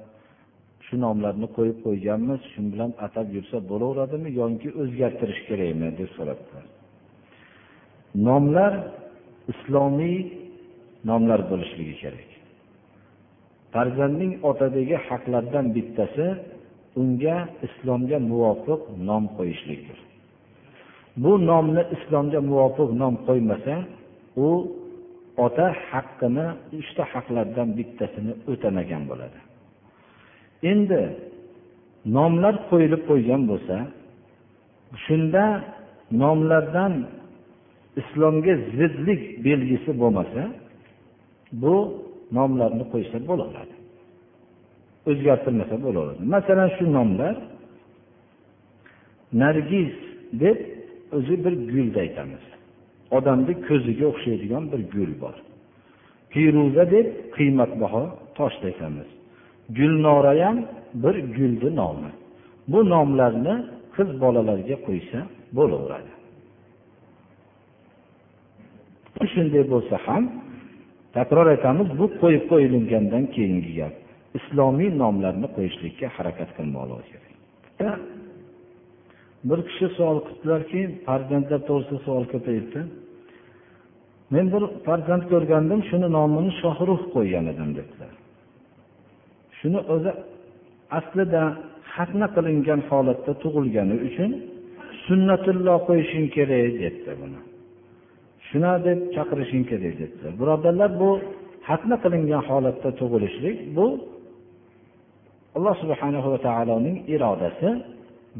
shu 0.85 0.95
nomlarni 1.05 1.47
qo'yib 1.57 1.77
qo'yganmiz. 1.85 2.41
Shu 2.51 2.61
bilan 2.73 2.91
atab 3.05 3.27
yursa 3.35 3.57
bo'laveradimi 3.71 4.29
yoki 4.41 4.69
o'zgartirish 4.81 5.41
kerakmi 5.49 5.87
deb 5.99 6.09
so'rabdilar. 6.17 6.65
Nomlar 8.27 8.73
islomiy 9.53 10.17
nomlar 11.09 11.39
bo'lishligi 11.51 11.95
kerak. 12.03 12.29
Farzandning 13.73 14.33
otadagi 14.49 14.97
haqlardan 15.07 15.65
bittasi 15.75 16.27
unga 17.01 17.37
islomga 17.67 18.17
muvofiq 18.31 18.81
nom 19.07 19.23
qo'yishlikdir. 19.37 19.97
Bu 21.23 21.31
nomni 21.49 21.83
islomga 21.95 22.39
muvofiq 22.51 22.89
nom 23.01 23.15
qo'ymasa 23.27 23.75
u 24.45 24.47
ota 25.45 25.67
haqqini 25.89 26.47
uchta 26.79 27.03
haqlardan 27.13 27.67
bittasini 27.77 28.33
o'tamagan 28.51 29.03
bo'ladi. 29.09 29.39
Endi 30.71 31.01
nomlar 32.15 32.55
qo'yilib 32.69 33.01
qo'ygan 33.09 33.41
bo'lsa 33.51 33.75
shunda 35.05 35.45
nomlardan 36.21 36.93
islomga 38.01 38.53
zidlik 38.77 39.21
belgisi 39.45 39.91
bo'lmasa 40.01 40.43
bu 41.61 41.75
nomlarni 42.37 42.85
qo'ysa 42.93 43.17
bo'laveradi. 43.29 43.75
O'zgartirmasa 45.09 45.75
bo'laveradi. 45.85 46.21
Masalan 46.35 46.69
shu 46.77 46.85
nomlar 46.97 47.35
nargiz 49.43 49.91
deb 50.43 50.57
o'zi 51.17 51.35
bir 51.45 51.53
gulni 51.71 51.99
aytamiz. 52.05 52.43
Odamni 53.17 53.53
ko'ziga 53.67 54.05
o'xshaydigan 54.11 54.63
bir 54.71 54.81
gul 54.93 55.11
bor. 55.23 55.35
Piruza 56.31 56.83
deb 56.95 57.07
qiymatbaho 57.35 58.03
toshni 58.37 58.65
aytamiz. 58.71 59.09
Gulnora 59.77 60.33
ham 60.41 60.57
bir 61.03 61.15
gulni 61.35 61.69
nomi. 61.81 62.11
Bu 62.71 62.79
nomlarni 62.93 63.55
qiz 63.95 64.09
bolalarga 64.23 64.77
qo'ysa 64.87 65.19
bo'laveradi. 65.57 66.11
Shunday 69.33 69.63
bo'lsa 69.73 69.95
ham 70.05 70.23
takror 71.17 71.47
aytamiz 71.53 71.87
bu 71.99 72.05
qo'yib 72.21 72.43
qo'yilgandan 72.51 73.23
keyingi 73.35 73.71
gap. 73.79 73.95
Islomiy 74.39 74.89
nomlarni 75.03 75.47
qo'yishlikka 75.55 76.07
harakat 76.17 76.49
qilmoqligi 76.57 77.17
kerak 77.77 77.99
bir 79.49 79.59
kishi 79.67 79.87
savol 79.97 80.19
qildilarki 80.27 80.81
farzandlar 81.07 81.61
to'g'risida 81.69 81.99
savol 82.07 82.25
ko'payibdi. 82.33 82.81
Men 84.33 84.45
bir 84.53 84.63
farzand 84.87 85.23
ko'rgandim 85.31 85.81
shuni 85.89 86.07
nomini 86.17 86.51
shohruh 86.61 87.01
qo'ygan 87.15 87.45
edim 87.53 87.69
dedilar. 87.79 88.13
Shuni 89.59 89.79
o'zi 89.93 90.11
aslida 90.99 91.43
xatna 91.93 92.27
qilingan 92.35 92.81
holatda 92.89 93.33
tug'ilgani 93.43 93.95
uchun 94.07 94.31
sunnatulloh 95.05 95.79
qo'yishing 95.89 96.27
kerak 96.35 96.73
debdi 96.83 97.11
buni. 97.21 97.39
Shuna 98.51 98.71
deb 98.87 98.99
chaqirishing 99.15 99.63
kerak 99.71 99.95
dedilar. 100.01 100.31
Birodarlar 100.41 100.91
bu 101.01 101.09
xatna 101.67 101.95
qilingan 102.03 102.43
holatda 102.49 102.89
tug'ilishlik 102.99 103.57
bu 103.77 103.85
alloh 105.55 105.75
subhanahu 105.83 106.27
va 106.33 106.39
taoloning 106.47 106.97
irodasi. 107.13 107.69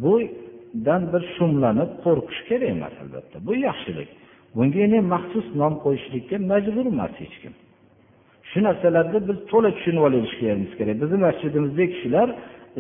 Budan 0.03 1.01
bir 1.14 1.24
shumlanib 1.36 1.91
qo'rqish 2.05 2.41
kerak 2.49 2.70
emas 2.76 2.95
albatta. 3.03 3.36
Bu 3.47 3.53
yaxshilik. 3.68 4.09
Bunga 4.55 4.80
endi 4.86 4.99
maxsus 5.14 5.47
nom 5.62 5.74
qo'yishlikka 5.84 6.36
majbur 6.51 6.86
emas 6.93 7.14
hech 7.22 7.36
kim. 7.41 7.53
Shu 8.49 8.59
narsalarni 8.68 9.20
biz 9.30 9.38
to'la 9.51 9.70
tushunib 9.78 10.03
olishligimiz 10.07 10.72
kerak. 10.80 10.95
Bizni 11.03 11.18
masjidimizdagi 11.28 11.89
kishilar 11.95 12.28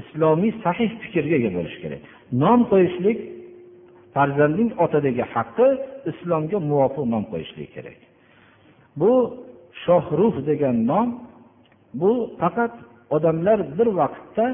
islomiy 0.01 0.51
sahih 0.63 0.89
fikrga 1.01 1.35
ega 1.39 1.51
bo'lishi 1.57 1.79
kerak. 1.83 2.01
Nom 2.43 2.59
qo'yishlik 2.71 3.17
farzandning 4.15 4.69
otadagi 4.85 5.23
haqqi 5.33 5.67
islomga 6.11 6.57
muvofiq 6.69 7.05
nom 7.13 7.23
qo'yishlik 7.31 7.69
kerak. 7.75 7.99
Bu 8.99 9.11
shohruh 9.83 10.35
degan 10.49 10.77
nom 10.91 11.07
bu 12.01 12.11
faqat 12.41 12.73
odamlar 13.15 13.59
bir 13.77 13.87
vaqtda 14.01 14.45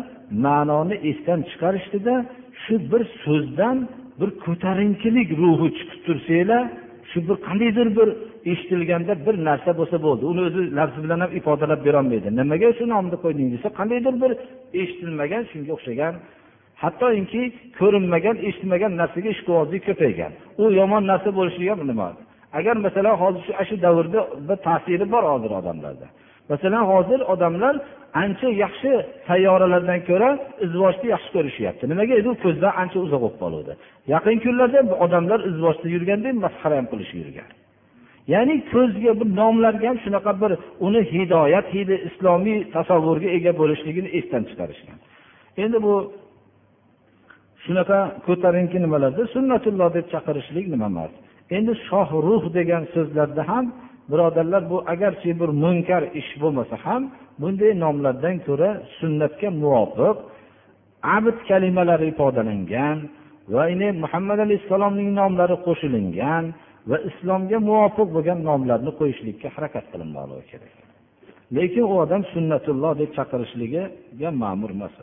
ma'noni 0.46 0.96
esdan 1.10 1.40
chiqarishdida 1.50 2.16
shu 2.64 2.76
bir 2.92 3.02
so'zdan 3.24 3.78
bir 4.20 4.30
ko'tarinkilik 4.46 5.30
ruhi 5.42 5.68
chiqib 5.78 6.00
tursanglar 6.08 6.64
shu 7.12 7.20
bir 7.28 7.38
qandaydir 7.48 7.88
bir 7.98 8.10
eshitilganda 8.52 9.14
bir 9.26 9.36
narsa 9.48 9.72
bo'lsa 9.80 9.98
bo'ldi. 10.06 10.24
Uni 10.32 10.42
o'zi 10.48 10.62
lafzi 10.78 11.00
bilan 11.06 11.20
ham 11.24 11.32
ifodalab 11.40 11.82
berolmaydi. 11.88 12.28
Nimaga 12.40 12.70
shu 12.78 12.86
nomni 12.94 13.18
qo'yding 13.24 13.48
desa 13.56 13.68
qandaydir 13.80 14.14
bir 14.24 14.32
eshitilmagan 14.82 15.44
shunga 15.52 15.72
o'xshagan 15.78 16.14
hattoki 16.84 17.44
ko'rinmagan 17.80 18.38
eshitmagan 18.48 18.92
narsaga 19.02 19.30
ishqibozlik 19.36 19.84
ko'paygan. 19.90 20.32
U 20.62 20.64
yomon 20.80 21.04
narsa 21.12 21.30
bo'lishiga 21.40 21.76
nima? 21.92 22.10
Agar 22.60 22.76
masalan 22.86 23.16
hozir 23.22 23.44
shu 23.70 23.76
davrda 23.86 24.20
bir 24.48 24.58
ta'siri 24.68 25.06
bor 25.14 25.24
hozir 25.32 25.52
odamlarda. 25.60 26.08
Masalan 26.52 26.84
hozir 26.92 27.20
odamlar 27.34 27.76
ancha 28.24 28.50
yaxshi 28.64 28.92
sayyoralardan 29.30 30.00
ko'ra 30.10 30.30
izvoshni 30.66 31.08
yaxshi 31.16 31.30
ko'rishyapti. 31.36 31.84
Nimaga 31.92 32.14
u 32.30 32.34
ko'zdan 32.44 32.74
ancha 32.82 32.98
uzoq 33.06 33.22
bo'lib 33.24 33.38
qoluvdi. 33.44 33.74
Yaqin 34.14 34.38
kunlarda 34.46 34.80
odamlar 35.06 35.40
izvoshda 35.52 35.88
yurganda 35.96 36.30
masxara 36.46 36.76
ham 36.80 36.88
qilishib 36.92 37.18
yurgan. 37.24 37.50
Ya'ni 38.34 38.56
ko'zga 38.74 39.12
bir 39.20 39.28
nomlarga 39.40 39.86
ham 39.92 39.98
shunaqa 40.06 40.32
bir 40.42 40.52
uni 40.88 41.02
hidoyat 41.14 41.68
hidi 41.76 41.96
islomiy 42.10 42.58
tasavvurga 42.76 43.30
ega 43.38 43.52
bo'lishligini 43.62 44.10
esdan 44.20 44.44
chiqarishgan. 44.50 44.98
Endi 45.64 45.78
bu 45.86 45.94
shunaqa 47.68 48.00
ko'tarinki 48.28 48.78
nimalarda 48.86 49.24
sunnatulloh 49.36 49.90
deb 49.98 50.06
chaqirishlik 50.14 50.66
nima 50.74 50.88
emas 50.92 51.12
endi 51.58 51.74
shoh 51.88 52.10
ruh 52.28 52.44
degan 52.58 52.84
so'zlarda 52.94 53.44
ham 53.52 53.66
birodarlar 54.12 54.64
bu 54.72 54.78
agarchi 54.94 55.30
bir 55.42 55.50
munkar 55.64 56.04
ish 56.22 56.32
bo'lmasa 56.42 56.76
ham 56.86 57.02
bunday 57.42 57.72
nomlardan 57.84 58.36
ko'ra 58.48 58.70
sunnatga 59.00 59.50
muvofiq 59.64 60.18
abd 61.18 61.38
kalimalari 61.50 62.06
ifodalangan 62.14 62.98
va 63.56 63.64
muhammad 64.04 64.40
alayhissalomning 64.46 65.10
nomlari 65.20 65.56
qo'shilingan 65.68 66.44
va 66.90 66.98
islomga 67.10 67.58
muvofiq 67.70 68.08
bo'lgan 68.16 68.40
nomlarni 68.50 68.92
qo'yishlikka 69.00 69.48
harakat 69.56 69.86
qilinmoqligi 69.92 70.46
kerak. 70.52 70.74
Lekin 71.56 71.84
u 71.92 71.94
odam 72.04 72.22
sunnatulloh 72.34 72.94
deb 73.02 73.10
chaqirishligiga 73.18 74.30
ma'mur 74.44 74.72
emas. 74.78 74.96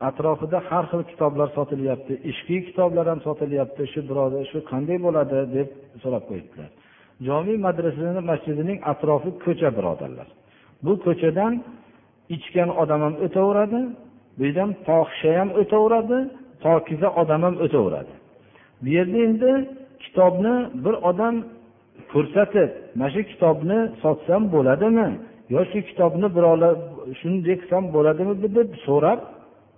Atrofida 0.00 0.58
har 0.68 0.84
xil 0.90 1.02
kitoblar 1.10 1.48
sotilyapti 1.58 2.14
ishqiy 2.30 2.60
kitoblar 2.68 3.06
ham 3.12 3.20
sotilyapti 3.28 3.82
shu 3.92 4.00
birodar 4.10 4.42
shu 4.50 4.58
qanday 4.70 4.98
bo'ladi 5.06 5.38
deb 5.56 5.68
so'rab 6.02 6.24
qo'yibdilar. 6.30 6.70
Jomiy 7.26 7.58
madrasani 7.66 8.20
masjidining 8.30 8.78
atrofi 8.92 9.30
ko'cha 9.44 9.68
birodarlar. 9.78 10.28
Bu 10.84 10.92
ko'chadan 11.04 11.52
ichgan 12.36 12.70
odam 12.82 13.00
ham 13.06 13.14
o'taveradi 13.26 13.80
bu 14.38 14.42
yerdan 14.48 14.70
fohisha 14.86 15.30
ham 15.38 15.50
o'taveradi 15.60 16.18
pokiza 16.64 17.08
odam 17.20 17.40
ham 17.46 17.54
o'taveradi. 17.64 18.14
Bu 18.82 18.88
yerda 18.96 19.18
endi 19.28 19.52
kitobni 20.04 20.54
bir 20.84 20.94
odam 21.10 21.34
ko'rsatib 22.12 22.70
mana 22.98 23.10
shu 23.14 23.22
kitobni 23.32 23.78
sotsam 24.02 24.42
bo'ladimi 24.54 25.08
yo 25.54 25.60
shu 25.70 25.78
kitobni 25.90 26.28
birovlar 26.36 26.72
shunday 27.20 27.54
qilsam 27.60 27.84
bo'ladimi 27.96 28.34
deb 28.58 28.68
so'rab 28.86 29.18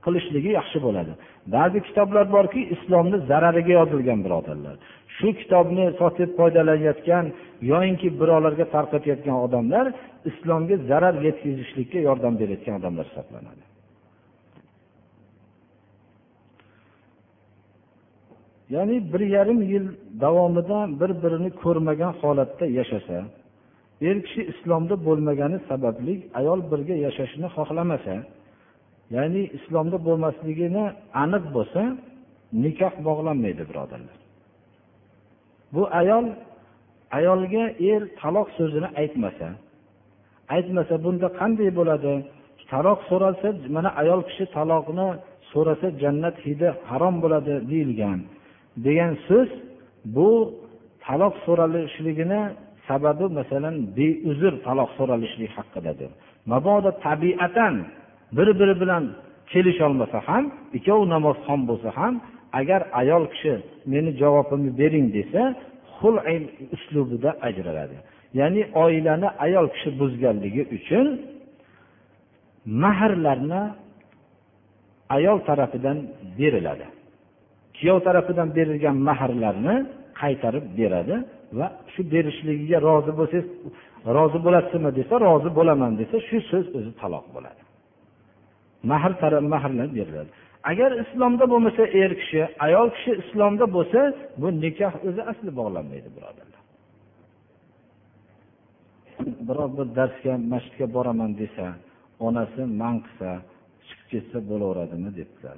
qilishligi 0.09 0.51
yaxshi 0.59 0.79
bo'ladi. 0.87 1.13
Ba'zi 1.55 1.79
kitoblar 1.89 2.27
borki 2.37 2.61
islomni 2.75 3.19
zarariga 3.31 3.73
yozilgan 3.81 4.21
birodarlar. 4.27 4.77
Shu 5.17 5.29
kitobni 5.41 5.85
sotib 6.01 6.31
foydalanayotgan 6.39 7.25
yoyinki 7.73 8.09
birovlarga 8.21 8.67
tarqatayotgan 8.75 9.37
odamlar 9.47 9.87
islomga 10.31 10.77
zarar 10.91 11.15
yetkazishlikka 11.27 11.99
yordam 12.09 12.35
berayotgan 12.41 12.75
odamlar 12.81 13.05
hisoblanadi. 13.11 13.65
Ya'ni 18.75 19.13
bir 19.13 19.21
yarim 19.37 19.61
yil 19.73 19.87
davomida 20.25 20.79
bir 21.01 21.11
birini 21.23 21.51
ko'rmagan 21.63 22.13
holatda 22.23 22.65
yashasa 22.79 23.19
er 24.09 24.17
kishi 24.27 24.43
islomda 24.53 24.95
bo'lmagani 25.07 25.59
sababli 25.69 26.15
ayol 26.41 26.61
birga 26.73 26.95
yashashni 27.07 27.49
xohlamasa 27.57 28.15
ya'ni 29.17 29.43
islomda 29.57 29.99
bo'lmasligini 30.07 30.85
aniq 31.23 31.45
bo'lsa 31.57 31.83
nikoh 32.65 32.95
bog'lanmaydi 33.07 33.63
birodarlar. 33.71 34.19
Bu 35.75 35.83
ayol 36.01 36.27
ayolga 37.19 37.65
er 37.91 38.03
taloq 38.21 38.49
so'zini 38.59 38.89
aytmasa 39.01 39.49
aytmasa 40.57 40.95
bunda 41.05 41.29
qanday 41.41 41.71
bo'ladi? 41.81 42.13
Taloq 42.73 43.01
so'ralsa 43.11 43.49
mana 43.77 43.91
ayol 44.03 44.21
kishi 44.29 44.45
taloqni 44.57 45.09
so'rasa 45.53 45.87
jannat 46.03 46.37
hidi 46.47 46.69
harom 46.89 47.15
bo'ladi 47.23 47.55
deyilgan 47.71 48.19
degan 48.87 49.13
so'z 49.29 49.51
bu 50.17 50.31
taloq 51.05 51.35
so'ralishligini 51.47 52.41
sababi 52.89 53.27
masalan 53.39 53.77
beuzr 53.97 54.53
taloq 54.67 54.91
so'ralishlik 54.99 55.51
haqidadir 55.59 56.11
mabodo 56.53 56.91
tabiatan 57.07 57.75
bir 58.37 58.49
biri 58.61 58.75
bilan 58.83 59.05
kelisholmasa 59.53 60.19
ham 60.29 60.45
ikkovi 60.79 61.07
namozxon 61.15 61.61
bo'lsa 61.69 61.91
ham 61.99 62.15
agar 62.61 62.81
ayol 63.01 63.25
kishi 63.33 63.55
meni 63.93 64.11
javobimni 64.21 64.71
bering 64.81 65.07
desa 65.17 65.43
xul 65.97 66.17
uslubida 66.75 67.31
ajraladi. 67.49 67.97
Ya'ni 68.41 68.63
oilani 68.85 69.29
ayol 69.45 69.67
kishi 69.75 69.91
buzganligi 70.01 70.63
uchun 70.77 71.07
mahrlarni 72.85 73.63
ayol 75.17 75.39
tarafidan 75.49 75.99
beriladi. 76.39 76.87
Kuyov 77.77 77.99
tarafidan 78.07 78.49
berilgan 78.57 78.97
mahrlarni 79.09 79.77
qaytarib 80.21 80.67
beradi 80.79 81.17
va 81.59 81.67
shu 81.93 82.01
berishligiga 82.13 82.79
rozi 82.89 83.13
bo'lsangiz 83.19 83.47
rozi 84.17 84.39
bo'lasizmi 84.47 84.91
desa 84.99 85.15
rozi 85.27 85.51
bo'laman 85.59 85.93
desa 86.01 86.17
shu 86.29 86.39
so'z 86.51 86.67
o'zi 86.79 86.91
taloq 87.01 87.27
bo'ladi. 87.37 87.58
Mahr 88.83 89.13
mahrlar 89.55 89.89
beriladi 89.99 90.31
agar 90.71 90.91
islomda 91.05 91.45
bo'lmasa 91.53 91.83
er 92.03 92.13
kishi 92.21 92.43
ayol 92.67 92.89
kishi 92.97 93.13
islomda 93.23 93.67
bo'lsa 93.77 94.01
bu 94.41 94.49
nikoh 94.65 94.95
o'zi 95.09 95.23
asli 95.31 95.51
bog'lanmaydi 95.61 96.09
birodarlar. 96.17 96.63
Biror 99.49 99.71
bir 99.79 99.87
darsga 99.99 100.33
masjidga 100.53 100.87
boraman 100.97 101.33
desa 101.43 101.67
onasi 102.29 102.63
man 102.81 102.97
qilsa 103.05 103.31
chiqib 103.87 104.07
ketsa 104.13 104.39
bo'laveradimi 104.51 105.11
debdilar. 105.19 105.57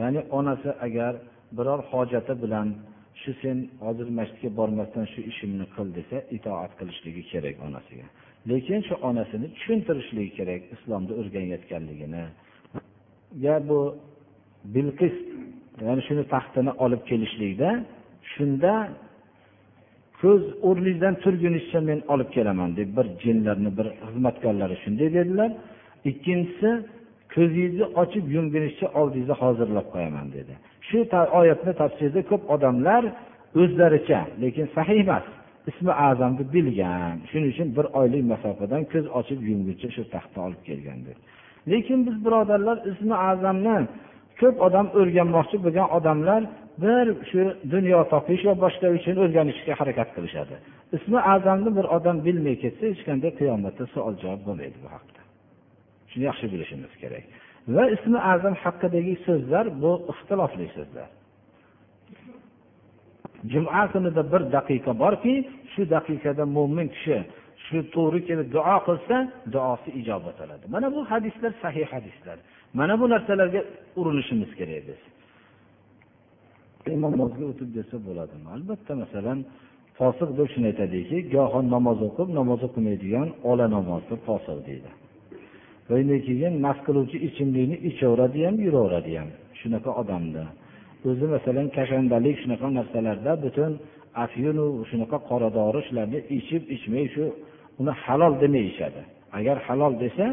Ya'ni 0.00 0.20
onasi 0.38 0.70
agar 0.86 1.12
biror 1.56 1.80
hojati 1.92 2.34
bilan 2.42 2.68
shu 3.22 3.30
sen 3.42 3.56
hozir 3.84 4.08
masjidga 4.18 4.50
bormasdan 4.58 5.06
shu 5.12 5.20
ishimni 5.30 5.66
qil 5.74 5.88
desa 5.98 6.16
itoat 6.36 6.72
qilishligi 6.78 7.22
kerak 7.32 7.56
onasiga. 7.66 8.06
Lekin 8.50 8.80
shu 8.88 8.94
onasini 9.08 9.46
tushuntirishligi 9.56 10.30
kerak 10.38 10.62
islomda 10.74 11.12
o'rganayotganligini 11.20 12.24
ya 13.46 13.68
bu 13.68 13.94
bilqis 14.74 15.16
ya'ni 15.86 16.02
shuni 16.08 16.24
taxtini 16.34 16.72
olib 16.84 17.02
kelishlikda 17.10 17.70
shunda 18.32 18.72
ko'z 20.20 20.42
o'rningizdan 20.68 21.14
turgunizcha 21.24 21.80
men 21.88 22.00
olib 22.12 22.28
kelaman 22.36 22.70
deb 22.78 22.88
bir 22.96 23.06
jinlarni 23.24 23.70
bir 23.78 23.86
xizmatkorlari 24.06 24.76
shunday 24.84 25.08
dedilar. 25.18 25.50
Ikkinchisi 26.10 26.70
ko'zingizni 27.34 27.86
ochib 28.02 28.24
yumgunizcha 28.36 28.86
oldingizda 29.00 29.34
hozirlab 29.42 29.86
qo'yaman 29.94 30.26
dedi. 30.36 30.52
Shu 30.88 30.98
oyatni 31.40 31.72
tafsirida 31.82 32.20
ko'p 32.30 32.42
odamlar 32.54 33.02
o'zlaricha 33.60 34.20
lekin 34.42 34.66
sahih 34.76 34.98
emas 35.04 35.26
ismi 35.70 35.92
azamni 36.08 36.44
bilgan. 36.54 37.16
Shuning 37.30 37.50
uchun 37.54 37.68
bir 37.76 37.86
oylik 38.00 38.24
masofadan 38.32 38.82
ko'z 38.92 39.06
ochib 39.18 39.40
yumguncha 39.48 39.88
shu 39.96 40.02
taxtni 40.14 40.40
olib 40.46 40.60
kelgan 40.68 41.00
dedi. 41.08 41.20
Lekin 41.70 41.98
biz 42.06 42.16
birodarlar 42.24 42.76
ismi 42.90 43.14
azamni 43.30 43.78
ko'p 44.40 44.56
odam 44.66 44.86
o'rganmoqchi 45.00 45.56
bo'lgan 45.64 45.88
odamlar 45.98 46.42
bir 46.84 47.06
shu 47.30 47.42
dunyo 47.74 48.00
topish 48.12 48.42
va 48.48 48.54
boshqa 48.64 48.88
uchun 48.96 49.16
o'rganishga 49.24 49.72
harakat 49.80 50.08
qilishadi. 50.16 50.54
Ismi 50.96 51.20
azamni 51.34 51.70
bir 51.78 51.86
odam 51.96 52.16
bilmay 52.26 52.56
ketsa 52.62 52.82
hech 52.90 53.02
qanday 53.08 53.32
qiyomatda 53.40 53.84
savol 53.94 54.14
javob 54.22 54.40
bo'lmaydi 54.46 54.78
bu 54.84 54.88
haqda. 54.94 55.20
Shuni 56.10 56.24
yaxshi 56.30 56.46
bilishimiz 56.52 56.92
kerak. 57.02 57.24
Va 57.74 57.84
ismi 57.96 58.18
azam 58.32 58.54
haqidagi 58.64 59.14
so'zlar 59.26 59.66
bu 59.82 59.92
ixtilofli 60.12 60.66
so'zlar. 60.76 61.08
Juma 63.52 63.82
kunida 63.92 64.22
bir 64.32 64.42
daqiqa 64.56 64.92
borki 65.02 65.34
shu 65.72 65.82
daqiqada 65.94 66.44
mo'min 66.56 66.88
kishi 66.94 67.16
shu 67.66 67.78
to'g'ri 67.94 68.20
kelib 68.28 68.48
duo 68.56 68.76
qilsa 68.86 69.16
duosi 69.54 69.90
ijobat 70.00 70.36
bo'ladi 70.40 70.64
mana 70.74 70.88
bu 70.94 71.00
hadislar 71.10 71.52
sahih 71.62 71.86
hadislar. 71.94 72.38
Mana 72.78 72.94
bu 73.00 73.04
narsalarga 73.14 73.60
urinishimiz 74.00 74.50
kerak 74.58 74.82
biz. 74.88 75.00
Namozga 77.04 77.44
o'tib 77.52 77.70
desa 77.78 77.96
bo'ladimi? 78.06 78.46
Albatta 78.56 78.92
masalan 79.02 79.38
fosiq 79.98 80.30
deb 80.38 80.48
shuni 80.52 80.66
aytadiki 80.72 81.16
goho 81.34 81.60
namoz 81.74 81.98
o'qib 82.08 82.28
namoz 82.38 82.60
o'qimaydigan 82.68 83.28
ola 83.50 83.66
namozda 83.76 84.14
fosiq 84.26 84.58
deydi. 84.68 84.90
Undan 85.94 86.20
keyin 86.26 86.54
mast 86.64 86.80
qiluvchi 86.86 87.16
ichimlikni 87.28 87.76
ichaveradi 87.88 88.38
ham 88.46 88.56
yuraveradi 88.66 89.12
ham. 89.18 89.28
Shunaqa 89.60 89.90
odamni 90.00 90.44
o'zi 91.08 91.26
masalan 91.34 91.66
kashandalik 91.76 92.36
shunaqa 92.42 92.68
narsalarda 92.78 93.32
butun 93.44 93.72
afyunu 94.24 94.66
shunaqa 94.90 95.18
qoradori 95.28 95.80
shularni 95.88 96.20
ichib 96.38 96.62
ichmay 96.76 97.06
shu 97.14 97.24
uni 97.80 97.92
halol 98.04 98.34
demayishadi 98.42 99.02
agar 99.38 99.56
halol 99.66 99.92
desa 100.04 100.26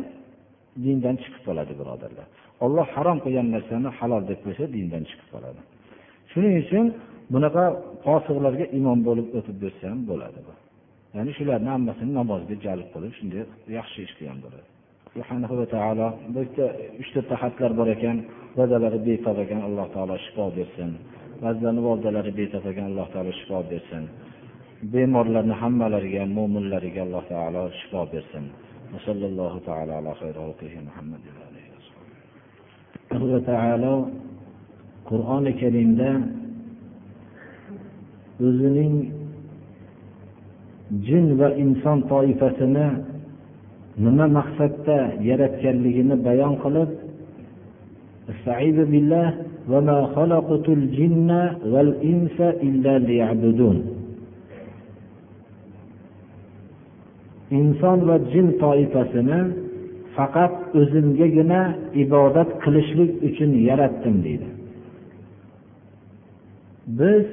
dindan 0.85 1.15
chiqib 1.21 1.41
qoladi 1.47 1.73
birodarlar. 1.79 2.27
Olloh 2.65 2.87
harom 2.95 3.17
qilgan 3.25 3.47
narsani 3.55 3.89
halol 3.99 4.23
deb 4.29 4.39
qo'ysa 4.45 4.63
dindan 4.75 5.03
chiqib 5.09 5.27
qoladi. 5.33 5.61
Shuning 6.31 6.53
uchun 6.63 6.85
bunaqa 7.33 7.63
fosiqlarga 8.05 8.65
imom 8.79 8.99
bo'lib 9.07 9.27
o'tib 9.37 9.57
bersa 9.63 9.83
ham 9.91 9.99
bo'ladi 10.11 10.39
bu. 10.47 10.53
Ya'ni 11.15 11.31
shularni 11.37 11.69
hammasini 11.75 12.11
namozga 12.19 12.55
jalb 12.65 12.87
qilib 12.93 13.13
shunday 13.19 13.43
yaxshi 13.77 13.99
ish 14.05 14.13
qilgan 14.17 14.39
bo'ladi. 14.45 14.67
Subhanahu 15.13 15.53
va 15.59 15.65
taolo 15.75 16.07
bu 16.33 16.39
yerda 16.43 16.65
uchta 17.01 17.21
taxatlar 17.31 17.71
bor 17.79 17.87
ekan. 17.95 18.17
Dadalari 18.57 18.99
betob 19.07 19.37
ekan 19.45 19.61
alloh 19.67 19.87
taolo 19.95 20.15
shifo 20.25 20.45
bersin. 20.57 20.91
Ba'zilarni 21.43 21.81
volidalari 21.87 22.31
betob 22.39 22.63
ekan 22.71 22.85
alloh 22.91 23.07
taolo 23.13 23.31
shifo 23.39 23.59
bersin. 23.71 24.03
Bemorlarni 24.91 25.55
hammalariga 25.61 26.23
mo'minlariga 26.37 27.01
alloh 27.05 27.23
taolo 27.31 27.63
shifo 27.79 28.01
bersin. 28.11 28.45
Alloh 33.15 33.39
taolo 33.49 33.93
qur'oni 35.09 35.51
karimda 35.61 36.09
o'zining 38.47 38.95
jin 41.07 41.25
va 41.39 41.49
inson 41.63 41.99
toifasini 42.11 42.87
nima 44.03 44.25
maqsadda 44.37 44.99
yaratganligini 45.29 46.15
bayon 46.27 46.53
qilib 46.63 46.89
inson 57.57 57.99
va 58.07 58.15
jin 58.31 58.47
toifasini 58.63 59.39
faqat 60.15 60.53
o'zimgagina 60.79 61.61
ibodat 62.03 62.49
qilishlik 62.63 63.11
uchun 63.27 63.51
yaratdim 63.69 64.15
deydi. 64.25 64.47
Biz 66.99 67.25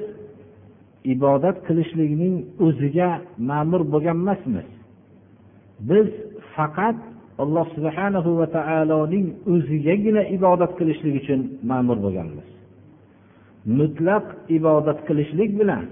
ibodat 1.13 1.57
qilishlikning 1.67 2.35
o'ziga 2.65 3.09
ma'mur 3.49 3.81
bo'lgan 3.93 4.17
emasmiz. 4.23 4.67
Biz 5.89 6.07
faqat 6.55 6.97
alloh 7.43 7.65
subhanahu 7.75 8.29
va 8.39 8.47
taoloning 8.57 9.27
o'zigagina 9.53 10.23
ibodat 10.37 10.71
qilishlik 10.79 11.13
uchun 11.21 11.41
ma'mur 11.71 11.97
bo'lganmiz. 12.05 12.47
Mutlaq 13.79 14.25
ibodat 14.57 14.99
qilishlik 15.07 15.51
bilan 15.59 15.85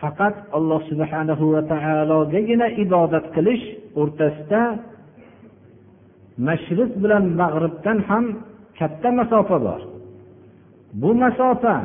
faqat 0.00 0.36
alloh 0.56 0.80
subhanahu 0.90 1.44
va 1.54 1.62
taologagina 1.72 2.66
ibodat 2.84 3.26
qilish 3.36 3.64
o'rtasida 4.00 4.62
mashriq 6.46 6.90
bilan 7.02 7.24
mag'ribdan 7.40 7.98
ham 8.08 8.24
katta 8.78 9.10
masofa 9.20 9.56
bor. 9.66 9.80
Bu 11.00 11.10
masofa 11.24 11.76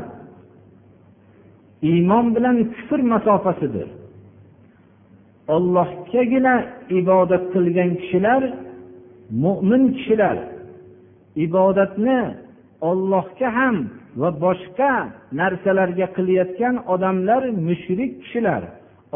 iymon 1.89 2.25
bilan 2.35 2.57
kufr 2.73 2.99
masofasidir. 3.13 3.89
Ollohgagina 5.55 6.55
ibodat 6.99 7.43
qilgan 7.53 7.91
kishilar 8.01 8.41
mo'min 9.43 9.83
kishilar. 9.95 10.37
Ibodatni 11.45 12.19
ollohga 12.89 13.49
ham 13.57 13.75
va 14.21 14.29
boshqa 14.45 14.91
narsalarga 15.39 16.07
qilayotgan 16.17 16.75
odamlar 16.93 17.43
mushrik 17.67 18.11
kishilar. 18.23 18.63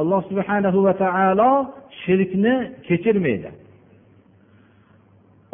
Alloh 0.01 0.21
subhanahu 0.29 0.79
va 0.85 0.93
taolo 1.03 1.51
shirkni 2.01 2.55
kechirmaydi. 2.87 3.49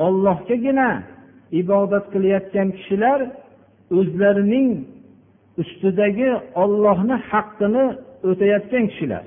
Ollohgagina 0.05 0.89
ibodat 1.61 2.05
qilayotgan 2.13 2.67
kishilar 2.77 3.19
o'zlarining 3.97 4.69
ustidagi 5.61 6.29
ollohni 6.63 7.15
haqqini 7.29 7.85
o'tayotgan 8.29 8.85
kishilar. 8.91 9.25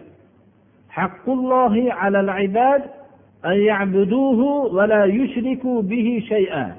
Haqqullohi 0.96 1.84
alal 2.04 2.30
ibad 2.48 2.82
an 3.50 3.56
ya'buduhu 3.70 4.48
va 4.76 4.84
la 4.92 5.02
yushriku 5.18 5.72
bihi 5.90 6.14
shay'an. 6.30 6.72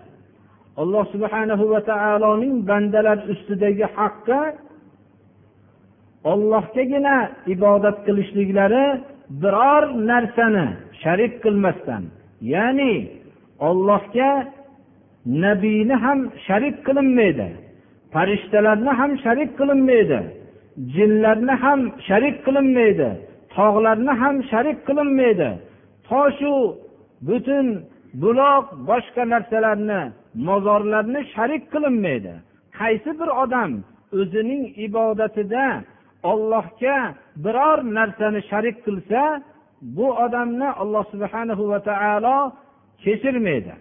Alloh 0.81 1.05
subhanahu 1.13 1.63
va 1.73 1.79
taoloning 1.91 2.55
bandalar 2.69 3.19
ustidagi 3.33 3.85
haqqi 3.97 4.41
ollohgagina 6.31 7.15
ibodat 7.55 7.97
qilishliklari 8.05 8.85
biror 9.41 9.83
narsani 10.11 10.67
sharik 11.03 11.33
qilmasdan 11.43 12.03
ya'ni 12.53 12.93
ollohga 13.67 14.31
nabiyni 15.43 15.95
ham 16.03 16.19
sharik 16.47 16.75
qilinmaydi 16.87 17.47
farishtalarni 18.13 18.91
ham 18.99 19.11
sharik 19.23 19.51
qilinmaydi 19.59 20.19
jinlarni 20.95 21.55
ham 21.63 21.79
sharik 22.07 22.35
qilinmaydi 22.45 23.09
tog'larni 23.55 24.13
ham 24.21 24.35
sharik 24.51 24.77
qilinmaydi. 24.87 25.49
Toshu 26.07 26.53
butun 27.27 27.67
buloq 28.21 28.65
boshqa 28.89 29.23
narsalarni 29.33 30.01
mozorlarni 30.35 31.21
sharik 31.33 31.63
qilinmaydi. 31.73 32.33
Qaysi 32.79 33.11
bir 33.19 33.29
odam 33.43 33.71
o'zining 34.19 34.63
ibodatida 34.87 35.65
ollohga 36.31 36.97
biror 37.43 37.79
narsani 37.97 38.41
sharik 38.49 38.77
qilsa 38.85 39.21
bu 39.95 40.07
odamni 40.25 40.69
alloh 40.81 41.03
subhanahu 41.13 41.63
va 41.71 41.79
taolo 41.89 42.37
kechirmaydi. 43.03 43.73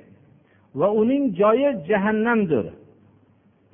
Va 0.80 0.88
uning 1.00 1.24
joyi 1.40 1.70
jahannamdir. 1.88 2.66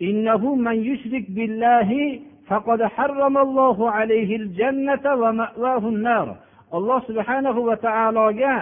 Innahu 0.09 0.49
man 0.67 0.77
yushrik 0.89 1.27
billahi 1.37 2.03
faqad 2.49 2.81
harramallohu 2.97 3.85
alayhi 3.99 4.35
al 4.43 4.49
jannata 4.61 5.11
va 5.23 5.31
ma'vahu 5.41 5.89
an-nar 5.95 6.29
alloh 6.77 7.01
subhanahu 7.09 7.61
va 7.69 7.77
taologa 7.87 8.55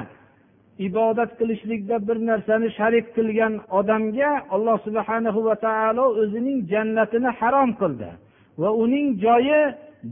ibodat 0.78 1.30
qilishlikda 1.38 1.96
bir 2.08 2.16
narsani 2.30 2.68
sharik 2.78 3.06
qilgan 3.16 3.54
odamga 3.78 4.30
alloh 4.54 4.78
subhanahu 4.86 5.40
va 5.48 5.54
taolo 5.66 6.04
o'zining 6.20 6.58
jannatini 6.72 7.30
harom 7.38 7.70
qildi 7.80 8.10
va 8.60 8.70
uning 8.84 9.08
joyi 9.24 9.60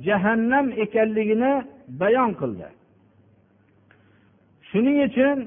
jahannam 0.07 0.67
ekanligini 0.85 1.53
bayon 2.01 2.31
qildi. 2.41 2.67
Shuning 4.69 4.99
uchun 5.09 5.39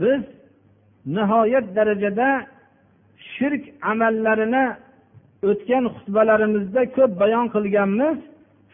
biz 0.00 0.22
nihoyat 1.16 1.66
darajada 1.76 2.28
shirk 3.32 3.64
amallarini 3.90 4.64
o'tgan 5.50 5.84
xutbalarimizda 5.94 6.82
ko'p 6.96 7.12
bayon 7.22 7.46
qilganmiz 7.54 8.16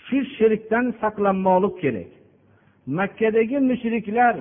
shu 0.07 0.19
shirkdan 0.37 0.85
saqlanmoqlik 1.01 1.75
kerak. 1.83 2.11
Makkadagi 2.99 3.59
mushriklar 3.71 4.35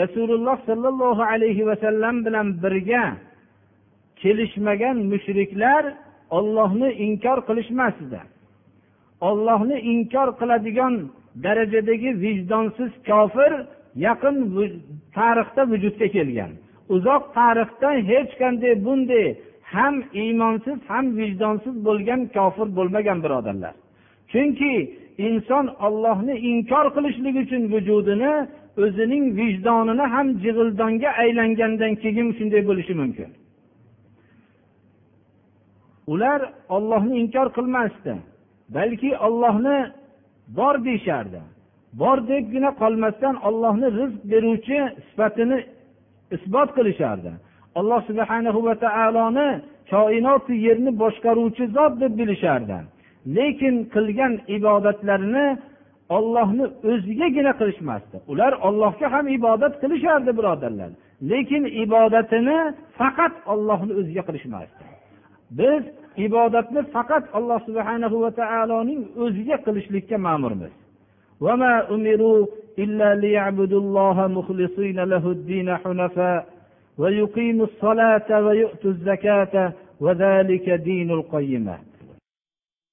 rasululloh 0.00 0.58
sollallohu 0.68 1.22
alayhi 1.22 1.66
vasallam 1.66 2.16
bilan 2.26 2.46
birga 2.62 3.04
kelishmagan 4.16 4.96
mushriklar 5.12 5.84
ollohni 6.30 6.90
inkor 7.06 7.38
qilishmasdi. 7.48 8.20
Ollohni 9.28 9.76
inkor 9.92 10.28
qiladigan 10.40 10.94
darajadagi 11.44 12.10
vijdonsiz 12.24 12.92
kofir 13.08 13.52
yaqin 14.06 14.36
tarixda 15.16 15.62
vujudga 15.72 16.08
kelgan. 16.16 16.50
Uzoq 16.94 17.22
tarixda 17.38 17.90
hech 18.10 18.30
qanday 18.40 18.72
bunday 18.86 19.26
ham 19.74 19.94
iymonsiz 20.22 20.78
ham 20.90 21.04
vijdonsiz 21.18 21.74
bo'lgan 21.86 22.20
kofir 22.36 22.68
bo'lmagan 22.76 23.18
birodarlar. 23.24 23.74
Chunki 24.32 24.72
inson 25.26 25.66
ollohni 25.86 26.34
inkor 26.50 26.86
qilishlik 26.96 27.36
uchun 27.44 27.62
vujudini 27.72 28.32
o'zining 28.82 29.24
vijdonini 29.38 30.06
ham 30.14 30.28
jig'ildonga 30.44 31.10
aylangandan 31.22 31.92
keyin 32.02 32.28
shunday 32.38 32.62
bo'lishi 32.68 32.94
mumkin. 33.00 33.30
Ular 36.12 36.40
ollohni 36.76 37.14
inkor 37.22 37.48
qilmasdi 37.56 38.14
balki 38.76 39.10
ollohni 39.26 39.78
bor 40.58 40.74
deyishardi. 40.86 41.40
Bor 42.00 42.18
debgina 42.28 42.70
qolmasdan 42.82 43.34
ollohni 43.48 43.88
rizq 43.98 44.20
beruvchi 44.32 44.78
sifatini 45.08 45.58
isbot 46.36 46.70
qilishardi. 46.76 47.32
Alloh 47.78 48.00
subhanahu 48.08 48.60
va 48.66 48.74
taoloni 48.84 49.48
koinotu 49.90 50.52
yerni 50.66 50.90
boshqaruvchi 51.02 51.64
zot 51.76 51.92
deb 52.02 52.12
bilishardi. 52.20 52.78
Lekin 53.36 53.74
qilgan 53.94 54.32
ibodatlarini 54.56 55.46
ollohni 56.17 56.65
o'zigagina 56.91 57.51
qilishmasdi 57.59 58.17
ular 58.31 58.53
ollohga 58.67 59.07
ham 59.13 59.25
ibodat 59.37 59.73
qilishardi 59.81 60.31
birodarlar 60.39 60.91
lekin 61.31 61.63
ibodatini 61.83 62.57
faqat 62.99 63.33
ollohni 63.53 63.93
o'ziga 63.99 64.23
qilishmasdi 64.27 64.83
biz 65.59 65.83
ibodatni 66.27 66.81
faqat 66.95 67.23
alloh 67.37 67.59
subhana 67.67 68.07
va 68.23 68.31
taoloning 68.41 69.01
o'ziga 69.23 69.57
qilishlikka 69.65 70.17
ma'murmiz 70.27 70.73
إلا 72.83 73.15
ليعبدوا 73.15 73.79
الله 73.79 74.27
مخلصين 74.27 74.99
له 74.99 75.31
الدين 75.31 75.77
حنفاء 75.77 76.47
ويقيموا 76.97 77.65
الصلاة 77.65 78.45
ويؤتوا 78.45 78.91
الزكاة 78.91 79.73
وذلك 79.99 80.69
دين 80.69 81.11
القيمة 81.11 81.77